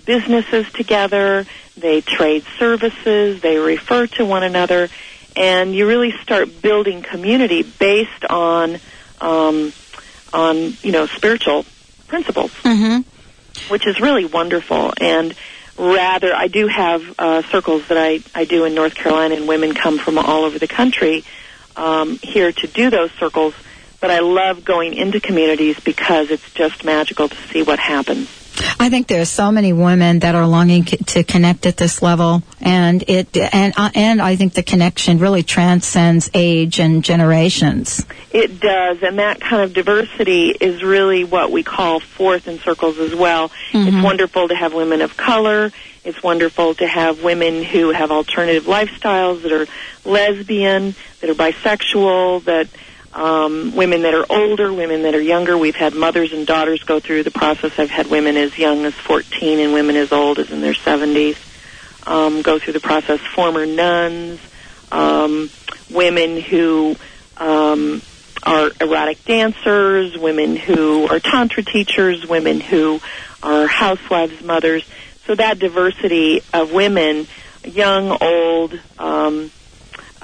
businesses 0.05 0.71
together, 0.73 1.47
they 1.77 2.01
trade 2.01 2.45
services, 2.59 3.41
they 3.41 3.57
refer 3.57 4.07
to 4.07 4.25
one 4.25 4.43
another, 4.43 4.89
and 5.37 5.75
you 5.75 5.87
really 5.87 6.13
start 6.23 6.63
building 6.63 7.03
community 7.03 7.63
based 7.63 8.25
on 8.29 8.79
um, 9.21 9.73
on 10.33 10.57
you 10.83 10.93
know 10.93 11.07
spiritual 11.07 11.65
principles, 12.15 12.53
mm-hmm. 12.63 13.01
which 13.73 13.89
is 13.89 14.01
really 14.01 14.25
wonderful. 14.25 14.93
And 15.01 15.35
rather, 15.77 16.33
I 16.33 16.47
do 16.47 16.69
have 16.69 17.03
uh, 17.19 17.43
circles 17.51 17.89
that 17.89 17.99
I 17.99 18.21
I 18.33 18.45
do 18.45 18.65
in 18.67 18.73
North 18.73 18.95
Carolina, 18.95 19.35
and 19.35 19.49
women 19.49 19.75
come 19.75 19.99
from 19.99 20.17
all 20.17 20.45
over 20.45 20.57
the 20.61 20.69
country 20.69 21.25
um, 21.75 22.21
here 22.23 22.53
to 22.53 22.67
do 22.69 22.89
those 22.89 23.11
circles. 23.19 23.53
But 24.01 24.13
I 24.13 24.21
love 24.21 24.65
going 24.65 24.95
into 24.95 25.19
communities 25.19 25.81
because 25.81 26.31
it's 26.31 26.53
just 26.53 26.85
magical 26.85 27.29
to 27.29 27.37
see 27.49 27.65
what 27.65 27.81
happens. 27.81 28.29
I 28.81 28.89
think 28.91 29.07
there 29.09 29.21
are 29.21 29.25
so 29.27 29.51
many 29.53 29.73
women 29.73 30.21
that 30.21 30.35
are 30.35 30.47
longing 30.47 30.87
c- 30.87 30.97
to 30.99 31.25
connect 31.25 31.67
at 31.67 31.77
this 31.77 32.03
level, 32.03 32.43
and 32.61 33.03
it 33.09 33.37
and 33.53 33.73
uh, 33.77 33.91
and 33.95 34.21
I 34.21 34.37
think 34.37 34.55
the 34.55 34.63
connection 34.63 35.19
really 35.19 35.43
transcends 35.43 36.31
age 36.35 36.79
and 36.81 37.03
generations. 37.05 38.05
It 38.31 38.61
does, 38.61 39.03
and 39.03 39.19
that 39.19 39.41
kind 39.41 39.63
of 39.63 39.73
diversity 39.73 40.51
is 40.51 40.83
really 40.83 41.25
what 41.25 41.51
we 41.53 41.63
call 41.63 42.01
forth 42.01 42.49
in 42.49 42.59
circles 42.59 42.99
as 42.99 43.15
well. 43.15 43.51
Mhm. 43.73 43.89
It's 43.89 44.05
wonderful 44.05 44.49
to 44.49 44.55
have 44.55 44.75
women 44.75 45.01
of 45.03 45.17
color. 45.17 45.71
It's 46.05 46.23
wonderful 46.23 46.75
to 46.75 46.87
have 46.87 47.23
women 47.23 47.63
who 47.63 47.91
have 47.93 48.11
alternative 48.11 48.65
lifestyles 48.65 49.43
that 49.43 49.53
are 49.53 49.67
lesbian, 50.05 50.95
that 51.21 51.31
are 51.31 51.35
bisexual, 51.35 52.45
that 52.45 52.69
um, 53.15 53.75
women 53.77 54.03
that 54.03 54.13
are 54.13 54.27
older, 54.29 54.73
women 54.73 55.03
that 55.03 55.15
are 55.15 55.21
younger. 55.21 55.57
We've 55.57 55.77
had 55.77 55.95
mothers 55.95 56.33
and 56.33 56.47
daughters 56.47 56.83
go 56.83 56.99
through 57.01 57.23
the 57.23 57.31
process. 57.31 57.73
I've 57.79 57.91
had 57.91 58.09
women 58.09 58.37
as 58.37 58.59
young 58.59 58.85
as 58.85 58.95
14 58.95 59.61
and 59.61 59.73
women 59.73 59.97
as 59.97 60.13
old 60.13 60.39
as 60.39 60.51
in 60.51 60.61
their 60.61 60.75
70s 60.75 61.37
um, 62.07 62.43
go 62.43 62.59
through 62.59 62.73
the 62.73 62.81
process. 62.81 63.21
Former 63.35 63.67
nuns, 63.67 64.41
um, 64.91 65.49
women 65.91 66.41
who 66.41 66.97
um, 67.37 68.03
are 68.43 68.71
erotic 68.81 69.25
dancers, 69.25 70.17
women 70.19 70.57
who 70.57 71.07
are 71.09 71.21
tantra 71.21 71.63
teachers, 71.63 72.27
women 72.27 72.61
who 72.61 73.01
are 73.43 73.67
housewives, 73.67 74.43
mothers. 74.43 74.85
So 75.27 75.35
that 75.35 75.59
diversity 75.59 76.43
of 76.53 76.73
women, 76.73 77.27
young, 77.65 78.17
old, 78.21 78.79
um, 78.99 79.51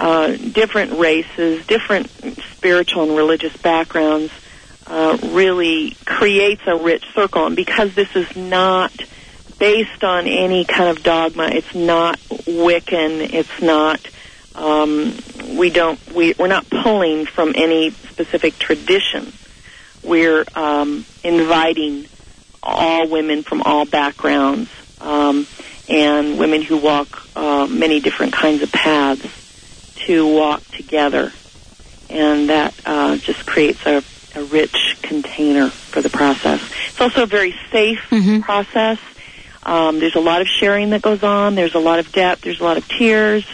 uh, 0.01 0.35
different 0.35 0.99
races, 0.99 1.65
different 1.67 2.09
spiritual 2.55 3.03
and 3.03 3.15
religious 3.15 3.55
backgrounds, 3.59 4.33
uh, 4.87 5.19
really 5.25 5.95
creates 6.07 6.63
a 6.67 6.75
rich 6.75 7.05
circle. 7.15 7.47
And 7.47 7.55
because 7.55 7.95
this 7.95 8.17
is 8.17 8.35
not 8.35 8.93
based 9.59 10.03
on 10.03 10.27
any 10.27 10.65
kind 10.65 10.89
of 10.89 11.03
dogma, 11.03 11.51
it's 11.53 11.75
not 11.75 12.19
Wiccan, 12.19 13.31
it's 13.35 13.61
not. 13.61 14.01
Um, 14.55 15.17
we 15.59 15.69
don't. 15.69 16.01
We, 16.13 16.35
we're 16.39 16.49
not 16.49 16.69
pulling 16.71 17.27
from 17.27 17.53
any 17.55 17.91
specific 17.91 18.59
tradition. 18.59 19.33
We're 20.03 20.45
um, 20.55 21.05
inviting 21.23 22.07
all 22.63 23.07
women 23.07 23.43
from 23.43 23.61
all 23.63 23.85
backgrounds 23.85 24.71
um, 25.01 25.47
and 25.91 26.39
women 26.39 26.63
who 26.63 26.79
walk 26.79 27.23
uh, 27.37 27.67
many 27.67 28.01
different 28.01 28.33
kinds 28.33 28.63
of 28.63 28.73
paths 28.73 29.40
to 30.07 30.27
walk 30.27 30.63
together, 30.69 31.33
and 32.09 32.49
that 32.49 32.75
uh, 32.87 33.17
just 33.17 33.47
creates 33.47 33.85
a, 33.87 34.03
a 34.35 34.45
rich 34.45 34.97
container 35.03 35.71
for 35.71 36.03
the 36.03 36.11
process. 36.11 36.61
It's 36.89 37.01
also 37.01 37.23
a 37.25 37.27
very 37.27 37.55
safe 37.71 38.01
process. 38.43 38.99
Um, 39.63 39.99
there's 40.01 40.15
a 40.17 40.21
lot 40.21 40.41
of 40.41 40.49
sharing 40.49 40.91
that 40.91 41.03
goes 41.03 41.23
on. 41.23 41.55
There's 41.55 41.75
a 41.75 41.79
lot 41.79 41.99
of 41.99 42.11
depth. 42.13 42.43
There's 42.43 42.61
a 42.61 42.65
lot 42.65 42.77
of 42.79 42.89
tears. 42.89 43.45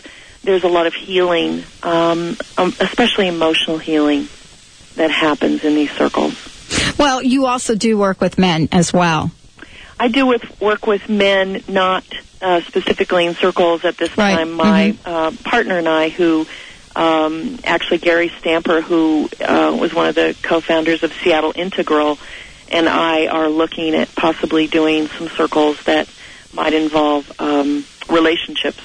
There's 0.43 0.63
a 0.63 0.69
lot 0.69 0.87
of 0.87 0.95
healing, 0.95 1.65
um, 1.83 2.37
um, 2.57 2.73
especially 2.79 3.27
emotional 3.27 3.79
healing, 3.79 4.29
that 4.95 5.11
happens 5.11 5.65
in 5.65 5.75
these 5.75 5.91
circles. 5.91 6.35
Well, 6.99 7.23
you 7.23 7.47
also 7.47 7.75
do 7.75 7.99
work 7.99 8.21
with 8.21 8.39
men 8.39 8.69
as 8.71 8.93
well. 8.93 9.33
I 9.99 10.09
do 10.09 10.27
with 10.27 10.43
work 10.61 10.87
with 10.87 11.09
men, 11.09 11.65
not 11.69 12.05
uh, 12.43 12.61
specifically 12.63 13.27
in 13.27 13.35
circles 13.35 13.85
at 13.85 13.97
this 13.97 14.17
Right. 14.17 14.37
time. 14.37 14.53
My 14.53 14.97
uh, 15.05 15.33
partner 15.45 15.79
and 15.79 15.89
I, 15.89 16.11
who 16.11 16.47
um, 16.95 17.59
actually 17.65 17.99
Gary 17.99 18.31
Stamper, 18.39 18.81
who 18.81 19.29
uh, 19.41 19.77
was 19.79 19.95
one 19.95 20.09
of 20.09 20.15
the 20.15 20.37
co-founders 20.43 21.03
of 21.03 21.13
Seattle 21.23 21.53
Integral, 21.55 22.19
and 22.71 22.89
I 22.89 23.27
are 23.27 23.49
looking 23.49 23.95
at 23.95 24.15
possibly 24.15 24.67
doing 24.67 25.09
some 25.09 25.29
circles 25.29 25.79
that 25.85 26.09
might 26.53 26.75
involve 26.75 27.31
um, 27.41 27.85
relationships 28.09 28.81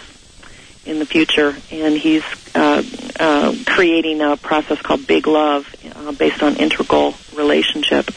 in 0.85 0.99
the 0.99 1.05
future. 1.05 1.55
And 1.71 1.97
he's 1.97 2.23
uh, 2.55 2.83
uh, 3.19 3.55
creating 3.65 4.21
a 4.21 4.37
process 4.37 4.81
called 4.81 5.07
Big 5.07 5.27
Love, 5.27 5.73
uh, 5.95 6.11
based 6.11 6.41
on 6.43 6.55
integral 6.57 7.15
relationship. 7.35 8.11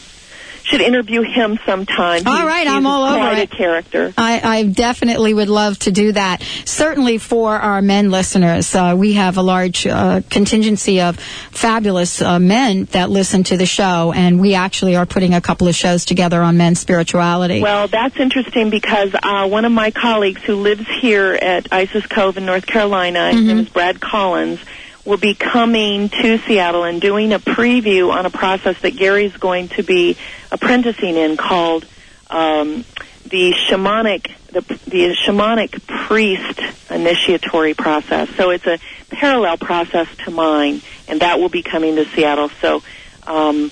Should 0.65 0.81
interview 0.81 1.21
him 1.21 1.59
sometime. 1.65 2.23
All 2.25 2.33
He's- 2.33 2.45
right, 2.45 2.65
he's 2.65 2.75
I'm 2.75 2.87
all 2.87 3.03
over 3.03 3.35
it. 3.39 3.51
character. 3.51 4.11
I, 4.17 4.41
I 4.43 4.63
definitely 4.63 5.33
would 5.33 5.47
love 5.47 5.77
to 5.79 5.91
do 5.91 6.11
that. 6.13 6.41
Certainly 6.65 7.19
for 7.19 7.55
our 7.55 7.83
men 7.83 8.09
listeners, 8.09 8.73
uh, 8.73 8.95
we 8.97 9.13
have 9.13 9.37
a 9.37 9.43
large 9.43 9.85
uh, 9.85 10.21
contingency 10.29 11.01
of 11.01 11.19
fabulous 11.51 12.19
uh, 12.21 12.39
men 12.39 12.85
that 12.85 13.09
listen 13.11 13.43
to 13.43 13.57
the 13.57 13.65
show, 13.67 14.11
and 14.11 14.39
we 14.41 14.55
actually 14.55 14.95
are 14.95 15.05
putting 15.05 15.33
a 15.35 15.41
couple 15.41 15.67
of 15.67 15.75
shows 15.75 16.03
together 16.03 16.41
on 16.41 16.57
men's 16.57 16.79
spirituality. 16.79 17.61
Well, 17.61 17.87
that's 17.87 18.17
interesting 18.17 18.69
because 18.71 19.13
uh, 19.21 19.47
one 19.47 19.65
of 19.65 19.71
my 19.71 19.91
colleagues 19.91 20.41
who 20.43 20.55
lives 20.55 20.87
here 20.99 21.33
at 21.33 21.71
Isis 21.71 22.05
Cove 22.07 22.37
in 22.37 22.45
North 22.45 22.65
Carolina, 22.65 23.31
his 23.31 23.45
name 23.45 23.59
is 23.59 23.69
Brad 23.69 24.01
Collins, 24.01 24.59
will 25.05 25.17
be 25.17 25.35
coming 25.35 26.09
to 26.09 26.39
Seattle 26.39 26.83
and 26.83 26.99
doing 26.99 27.31
a 27.31 27.39
preview 27.39 28.11
on 28.11 28.25
a 28.25 28.29
process 28.29 28.75
that 28.81 28.97
Gary's 28.97 29.35
going 29.37 29.69
to 29.69 29.83
be 29.83 30.17
apprenticing 30.51 31.15
in 31.15 31.37
called 31.37 31.85
um, 32.29 32.83
the 33.23 33.53
shamanic 33.53 34.31
the, 34.51 34.61
the 34.87 35.15
shamanic 35.25 35.85
priest 36.07 36.59
initiatory 36.89 37.73
process. 37.73 38.29
So 38.35 38.49
it's 38.49 38.65
a 38.65 38.79
parallel 39.09 39.57
process 39.57 40.07
to 40.25 40.31
mine, 40.31 40.81
and 41.07 41.21
that 41.21 41.39
will 41.39 41.49
be 41.49 41.63
coming 41.63 41.95
to 41.95 42.05
Seattle. 42.09 42.49
So. 42.61 42.83
Um, 43.27 43.71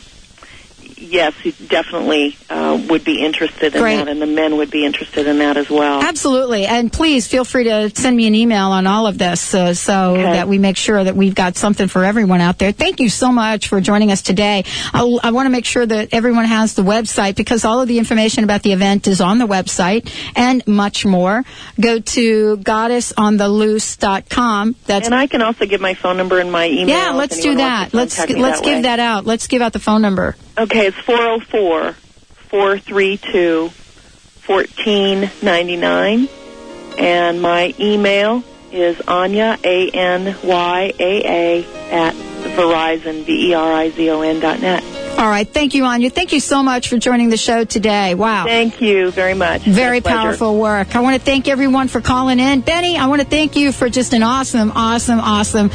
Yes, 1.04 1.34
you 1.44 1.52
definitely 1.52 2.38
uh, 2.50 2.82
would 2.90 3.04
be 3.04 3.22
interested 3.24 3.76
in 3.76 3.82
Great. 3.82 3.98
that, 3.98 4.08
and 4.08 4.22
the 4.22 4.26
men 4.26 4.56
would 4.56 4.72
be 4.72 4.86
interested 4.86 5.28
in 5.28 5.40
that 5.40 5.58
as 5.58 5.70
well. 5.70 6.02
Absolutely. 6.02 6.66
And 6.66 6.94
please 6.94 7.28
feel 7.28 7.44
free 7.44 7.66
to 7.66 7.92
send 7.94 8.16
me 8.16 8.26
an 8.26 8.36
email 8.36 8.68
on 8.68 8.88
all 8.88 9.06
of 9.06 9.18
this 9.18 9.54
uh, 9.54 9.74
so 9.74 10.14
that 10.14 10.48
we 10.48 10.60
make 10.60 10.78
sure 10.78 11.04
that 11.04 11.18
we've 11.18 11.36
got 11.36 11.58
something 11.58 11.90
for 11.90 12.06
everyone 12.06 12.40
out 12.40 12.58
there. 12.58 12.72
Thank 12.72 13.02
you 13.02 13.10
so 13.10 13.34
much 13.34 13.68
for 13.68 13.82
joining 13.82 14.12
us 14.12 14.22
today. 14.22 14.64
I'll, 14.94 15.20
I 15.22 15.32
want 15.32 15.48
to 15.48 15.50
make 15.50 15.66
sure 15.66 15.86
that 15.86 16.14
everyone 16.14 16.46
has 16.46 16.76
the 16.76 16.84
website 16.84 17.36
because 17.36 17.66
all 17.66 17.82
of 17.82 17.90
the 17.90 17.98
information 17.98 18.46
about 18.46 18.64
the 18.64 18.72
event 18.72 19.06
is 19.08 19.20
on 19.20 19.40
the 19.40 19.48
website 19.48 20.10
and 20.36 20.66
much 20.68 21.06
more. 21.06 21.44
Go 21.80 22.00
to 22.00 22.58
goddessontheloose.com. 22.58 24.76
That's 24.86 25.08
and 25.08 25.16
I 25.16 25.28
can 25.28 25.42
also 25.42 25.66
give 25.66 25.82
my 25.82 25.96
phone 25.96 26.16
number 26.16 26.40
and 26.40 26.50
my 26.52 26.70
email. 26.70 26.88
yeah, 26.88 27.12
let's 27.12 27.42
do 27.42 27.56
that. 27.56 27.94
Let's 27.94 28.18
let's 28.18 28.62
give 28.62 28.78
way. 28.78 28.84
that 28.84 29.00
out. 29.00 29.26
Let's 29.26 29.48
give 29.48 29.62
out 29.62 29.74
the 29.74 29.80
phone 29.80 30.02
number. 30.02 30.38
Okay, 30.56 30.86
it's 30.86 31.00
404 31.00 31.94
432 32.50 33.72
1499. 34.46 36.30
And 37.00 37.42
my 37.42 37.74
email 37.80 38.44
is 38.72 39.02
Anya, 39.08 39.58
A 39.64 39.90
N 39.90 40.36
Y 40.44 40.94
A 41.00 41.24
A, 41.26 41.66
at 41.92 42.14
Verizon, 42.14 43.24
V-E-R-I-Z-O-N 43.26 44.40
dot 44.40 44.60
net. 44.62 44.84
All 45.16 45.30
right. 45.30 45.48
Thank 45.48 45.74
you, 45.74 45.86
Anya. 45.86 46.10
Thank 46.10 46.34
you 46.34 46.42
so 46.42 46.62
much 46.64 46.90
for 46.90 46.98
joining 46.98 47.30
the 47.30 47.38
show 47.38 47.64
today. 47.64 48.14
Wow. 48.14 48.44
Thank 48.46 48.82
you 48.82 49.10
very 49.12 49.34
much. 49.36 49.62
Very 49.62 50.00
It's 50.00 50.06
a 50.08 50.10
pleasure. 50.10 50.22
powerful 50.28 50.60
work. 50.60 50.96
I 50.98 51.00
want 51.00 51.16
to 51.18 51.22
thank 51.24 51.48
everyone 51.48 51.88
for 51.88 52.02
calling 52.02 52.40
in. 52.40 52.60
Benny, 52.60 52.98
I 52.98 53.06
want 53.08 53.22
to 53.22 53.28
thank 53.28 53.56
you 53.56 53.72
for 53.72 53.88
just 53.90 54.14
an 54.14 54.22
awesome, 54.22 54.72
awesome, 54.76 55.22
awesome 55.22 55.70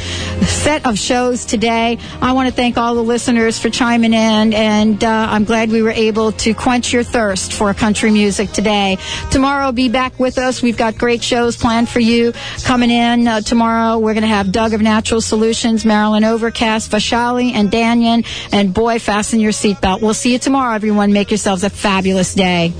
set 0.45 0.85
of 0.85 0.99
shows 0.99 1.45
today. 1.45 1.97
I 2.21 2.33
want 2.33 2.47
to 2.49 2.53
thank 2.53 2.77
all 2.77 2.93
the 2.93 3.03
listeners 3.03 3.57
for 3.57 3.69
chiming 3.71 4.13
in, 4.13 4.53
and 4.53 5.03
uh, 5.03 5.27
I'm 5.31 5.45
glad 5.45 5.71
we 5.71 5.81
were 5.81 5.89
able 5.91 6.31
to 6.33 6.53
quench 6.53 6.93
your 6.93 7.03
thirst 7.03 7.53
for 7.53 7.73
country 7.73 8.11
music 8.11 8.51
today. 8.51 8.97
Tomorrow, 9.31 9.71
be 9.71 9.89
back 9.89 10.19
with 10.19 10.37
us. 10.37 10.61
We've 10.61 10.77
got 10.77 10.97
great 10.97 11.23
shows 11.23 11.57
planned 11.57 11.89
for 11.89 12.01
you 12.01 12.33
coming 12.65 12.91
in. 12.91 13.27
Uh, 13.27 13.41
tomorrow, 13.41 13.97
we're 13.97 14.13
going 14.13 14.21
to 14.21 14.27
have 14.27 14.51
Doug 14.51 14.73
of 14.73 14.81
Natural 14.81 15.21
Solutions, 15.21 15.85
Marilyn 15.85 16.23
Overcast, 16.23 16.91
Vashali, 16.91 17.53
and 17.53 17.71
Danyan. 17.71 18.25
And 18.51 18.73
boy, 18.73 18.99
your 19.39 19.51
seatbelt. 19.51 20.01
We'll 20.01 20.13
see 20.13 20.33
you 20.33 20.39
tomorrow, 20.39 20.75
everyone. 20.75 21.13
Make 21.13 21.31
yourselves 21.31 21.63
a 21.63 21.69
fabulous 21.69 22.33
day. 22.33 22.73